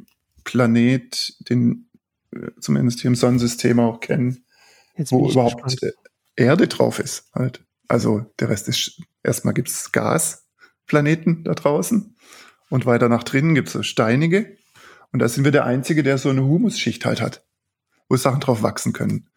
[0.43, 1.89] Planet, den
[2.31, 4.45] wir zumindest hier im Sonnensystem auch kennen,
[4.95, 5.93] wo überhaupt gespannt.
[6.35, 7.66] Erde drauf ist halt.
[7.87, 12.15] Also der Rest ist, erstmal gibt's Gasplaneten da draußen
[12.69, 14.57] und weiter nach drinnen gibt's so steinige.
[15.11, 17.45] Und da sind wir der Einzige, der so eine Humusschicht halt hat,
[18.09, 19.29] wo Sachen drauf wachsen können.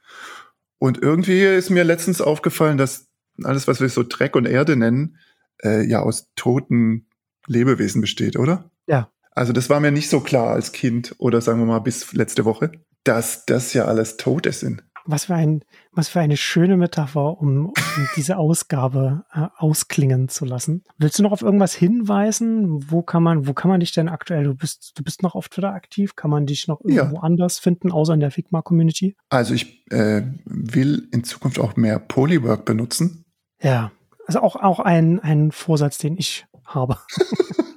[0.79, 3.09] Und irgendwie ist mir letztens aufgefallen, dass
[3.45, 5.19] alles, was wir so Dreck und Erde nennen,
[5.63, 7.07] äh, ja aus toten
[7.47, 8.71] Lebewesen besteht, oder?
[8.87, 9.11] Ja.
[9.33, 12.45] Also das war mir nicht so klar als Kind oder sagen wir mal bis letzte
[12.45, 12.73] Woche,
[13.05, 14.83] dass das ja alles Tote sind.
[15.05, 17.75] Was für, ein, was für eine schöne Metapher, um, um
[18.17, 20.85] diese Ausgabe äh, ausklingen zu lassen.
[20.99, 22.91] Willst du noch auf irgendwas hinweisen?
[22.91, 24.45] Wo kann man, wo kann man dich denn aktuell?
[24.45, 26.17] Du bist, du bist noch auf Twitter aktiv.
[26.17, 27.23] Kann man dich noch irgendwo ja.
[27.23, 29.17] anders finden, außer in der Figma-Community?
[29.29, 33.25] Also ich äh, will in Zukunft auch mehr Polywork benutzen.
[33.63, 33.93] Ja,
[34.27, 36.99] also auch, auch ein, ein Vorsatz, den ich habe.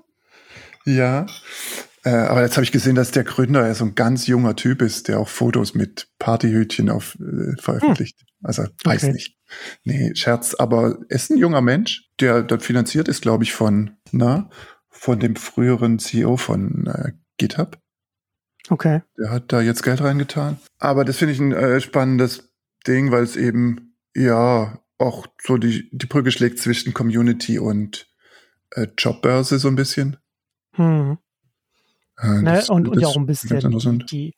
[0.85, 1.25] ja.
[2.03, 4.81] Äh, aber jetzt habe ich gesehen, dass der Gründer ja so ein ganz junger Typ
[4.81, 8.19] ist, der auch Fotos mit Partyhütchen auf, äh, veröffentlicht.
[8.19, 8.27] Hm.
[8.43, 9.13] Also weiß okay.
[9.13, 9.37] nicht.
[9.85, 13.91] Nee, Scherz, aber er ist ein junger Mensch, der dort finanziert ist, glaube ich, von,
[14.11, 14.49] na,
[14.89, 17.77] von dem früheren CEO von äh, GitHub.
[18.69, 19.01] Okay.
[19.17, 20.57] Der hat da jetzt Geld reingetan.
[20.79, 22.53] Aber das finde ich ein äh, spannendes
[22.85, 28.07] Ding, weil es eben, ja, auch so die, die Brücke schlägt zwischen Community und
[28.71, 30.17] äh, Jobbörse so ein bisschen.
[30.75, 31.17] Hm.
[32.17, 32.63] Äh, ne?
[32.69, 34.33] und, und ja auch ein bisschen die,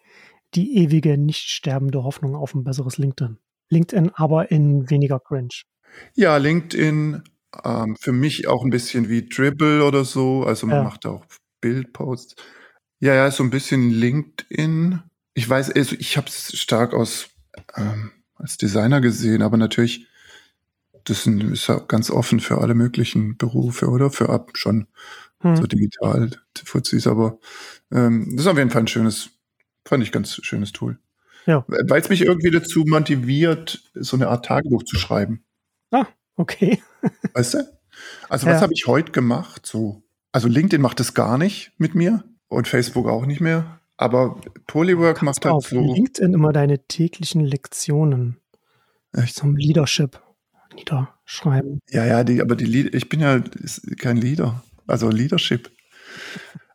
[0.54, 3.38] die ewige, nicht sterbende Hoffnung auf ein besseres LinkedIn.
[3.70, 5.64] LinkedIn aber in weniger cringe.
[6.14, 7.24] Ja, LinkedIn
[7.64, 10.44] ähm, für mich auch ein bisschen wie Dribble oder so.
[10.44, 10.84] Also man ja.
[10.84, 11.26] macht auch
[11.62, 12.36] Bildposts.
[13.00, 15.02] Ja, ja, so ein bisschen LinkedIn.
[15.34, 17.30] Ich weiß, also ich habe es stark aus
[17.76, 20.08] ähm, als Designer gesehen, aber natürlich,
[21.04, 24.10] das ist ja ganz offen für alle möglichen Berufe, oder?
[24.10, 24.88] Für ab schon
[25.40, 25.56] hm.
[25.56, 26.30] so digital
[26.64, 27.40] Fuzis, aber
[27.92, 29.30] ähm, das ist auf jeden Fall ein schönes,
[29.86, 31.00] fand ich ganz schönes Tool.
[31.46, 31.64] Ja.
[31.68, 35.44] Weil es mich irgendwie dazu motiviert, so eine Art Tagebuch zu schreiben.
[35.92, 36.82] Ah, okay.
[37.34, 37.58] weißt du?
[38.30, 38.62] Also, was ja.
[38.62, 39.66] habe ich heute gemacht?
[39.66, 43.80] So, also LinkedIn macht das gar nicht mit mir und Facebook auch nicht mehr.
[43.98, 45.80] Aber Polywork macht halt auf so.
[45.80, 48.38] LinkedIn immer deine täglichen Lektionen
[49.14, 49.36] Echt?
[49.36, 50.22] zum Leadership
[50.76, 51.80] niederschreiben.
[51.90, 53.42] Ja, ja, die, aber die ich bin ja
[53.98, 55.72] kein Leader also Leadership.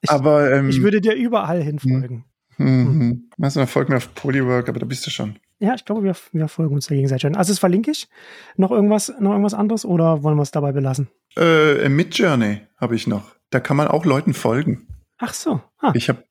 [0.03, 2.25] Ich, aber ähm, ich würde dir überall hinfolgen.
[2.57, 3.31] Hm, hm, hm.
[3.41, 5.37] Also, dann folg mir auf Polywork, aber da bist du schon.
[5.59, 7.25] Ja, ich glaube, wir, wir folgen uns da gegenseitig.
[7.37, 8.09] Also, das verlinke ich.
[8.57, 11.09] Noch irgendwas, noch irgendwas anderes oder wollen wir es dabei belassen?
[11.37, 13.35] Äh, Midjourney habe ich noch.
[13.51, 14.89] Da kann man auch Leuten folgen.
[15.19, 15.61] Ach so.
[15.79, 15.93] Ah.
[15.95, 16.25] Ich habe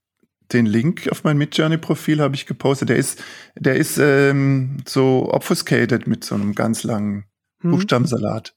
[0.52, 2.90] den Link auf mein Midjourney-Profil habe ich gepostet.
[2.90, 3.24] Der ist,
[3.56, 7.26] der ist ähm, so obfuscated mit so einem ganz langen
[7.60, 7.72] hm.
[7.72, 8.56] Buchstabensalat.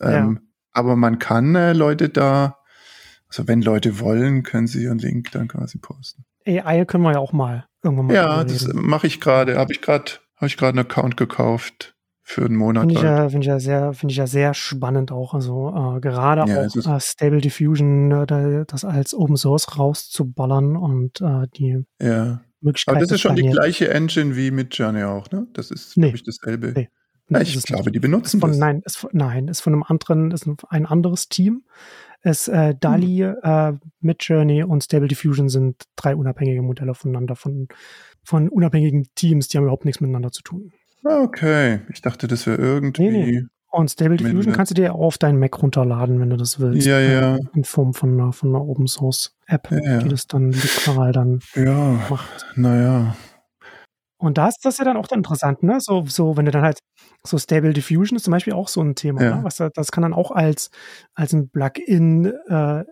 [0.00, 0.43] Ähm, ja.
[0.74, 2.58] Aber man kann äh, Leute da,
[3.28, 6.24] also wenn Leute wollen, können sie ihren Link dann quasi posten.
[6.46, 8.14] AI können wir ja auch mal irgendwann mal.
[8.14, 9.56] Ja, das mache ich gerade.
[9.56, 12.84] Habe ich gerade, habe ich gerade einen Account gekauft für einen Monat.
[12.84, 15.34] Finde ich, ja, find ich ja sehr, finde ich ja sehr spannend auch.
[15.34, 21.20] Also äh, gerade ja, auch äh, Stable Diffusion, äh, das als Open Source rauszuballern und
[21.20, 22.40] äh, die ja.
[22.60, 22.96] Möglichkeit.
[22.96, 25.46] Aber das ist schon die gleiche Engine wie mit Journey auch, ne?
[25.52, 26.06] Das ist, nee.
[26.06, 26.72] glaube ich, dasselbe.
[26.74, 26.88] Nee.
[27.28, 28.58] Ja, ich glaube, die benutzen von, das.
[28.58, 31.64] Nein, ist, nein, ist von einem anderen, ist ein anderes Team.
[32.20, 33.34] Es, äh, DALI, hm.
[33.42, 37.68] äh, Midjourney und Stable Diffusion sind drei unabhängige Modelle voneinander, von,
[38.22, 40.72] von unabhängigen Teams, die haben überhaupt nichts miteinander zu tun.
[41.04, 43.02] Okay, ich dachte, das wäre irgendwie.
[43.10, 43.42] Nee, nee.
[43.70, 46.86] Und Stable Diffusion kannst du dir auch auf deinen Mac runterladen, wenn du das willst.
[46.86, 47.38] Ja, äh, ja.
[47.54, 49.98] In Form von einer, von einer Open Source App, Ja, ja.
[49.98, 52.46] die das dann literal dann Ja, macht.
[52.54, 53.16] naja.
[54.16, 55.78] Und da ist das ja dann auch dann interessant, ne?
[55.80, 56.78] So, so, wenn du dann halt,
[57.24, 59.36] so Stable Diffusion ist zum Beispiel auch so ein Thema, Ja.
[59.36, 59.44] ne?
[59.44, 60.70] Was da, das kann dann auch als,
[61.14, 62.84] als ein Plugin äh,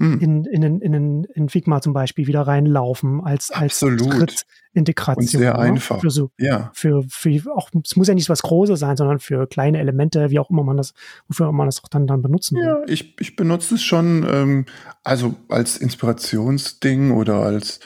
[0.00, 0.18] Hm.
[0.18, 4.34] in, in, in, in, in Figma zum Beispiel wieder reinlaufen, als, als Absolut.
[4.72, 5.16] Drittintegration.
[5.18, 5.58] Und sehr ne?
[5.58, 6.00] einfach.
[6.00, 9.46] Für so, Ja, für, für auch, es muss ja nicht was Großes sein, sondern für
[9.46, 10.94] kleine Elemente, wie auch immer man das,
[11.28, 12.64] wofür man das auch dann, dann benutzen will.
[12.64, 14.64] ja ich, ich benutze es schon, ähm,
[15.04, 17.80] also als Inspirationsding oder als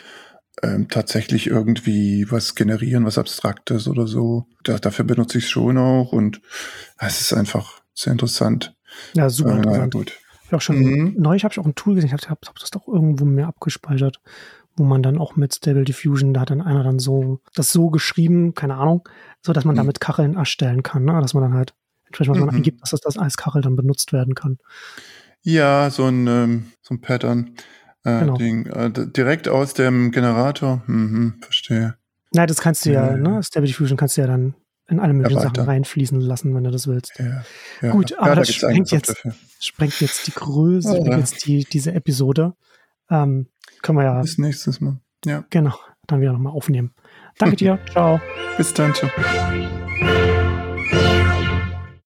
[0.64, 4.46] ähm, tatsächlich irgendwie was generieren, was Abstraktes oder so.
[4.62, 6.40] Da, dafür benutze ich es schon auch und
[6.98, 8.74] es ist einfach sehr interessant.
[9.14, 9.94] Ja, super Äh, interessant.
[9.94, 10.12] gut.
[10.46, 11.24] Ich auch schon, Mhm.
[11.26, 14.20] habe ich auch ein Tool gesehen, ich habe hab, das doch irgendwo mir abgespeichert,
[14.76, 17.90] wo man dann auch mit Stable Diffusion, da hat dann einer dann so, das so
[17.90, 19.08] geschrieben, keine Ahnung,
[19.42, 19.78] so dass man Mhm.
[19.78, 21.18] damit Kacheln erstellen kann, ne?
[21.20, 21.74] dass man dann halt,
[22.06, 22.56] entsprechend was man Mhm.
[22.56, 24.58] eingibt, dass das, das als Kachel dann benutzt werden kann.
[25.42, 27.50] Ja, so ein, ähm, so ein Pattern.
[28.04, 28.36] Äh, Genau.
[28.36, 28.66] Ding.
[28.66, 30.82] Äh, direkt aus dem Generator.
[30.86, 31.94] Mhm, verstehe.
[32.32, 33.16] Na, das kannst du ja, Ja, ja.
[33.16, 33.42] ne?
[33.42, 34.54] Stable Diffusion kannst du ja dann
[34.88, 37.12] in alle möglichen Sachen reinfließen lassen, wenn du das willst.
[37.18, 37.42] Ja,
[37.80, 37.90] ja.
[37.92, 39.16] Gut, aber da das sprengt jetzt-.
[39.60, 42.52] Sprengt jetzt die Größe, Oh, jetzt die, diese Episode.
[43.10, 43.46] Ähm,
[43.82, 44.98] können wir ja, Bis nächstes Mal.
[45.24, 45.74] Ja, genau,
[46.06, 46.92] dann wieder nochmal aufnehmen.
[47.38, 48.20] Danke dir, ciao.
[48.58, 48.92] bis dann.
[48.94, 49.10] Ciao.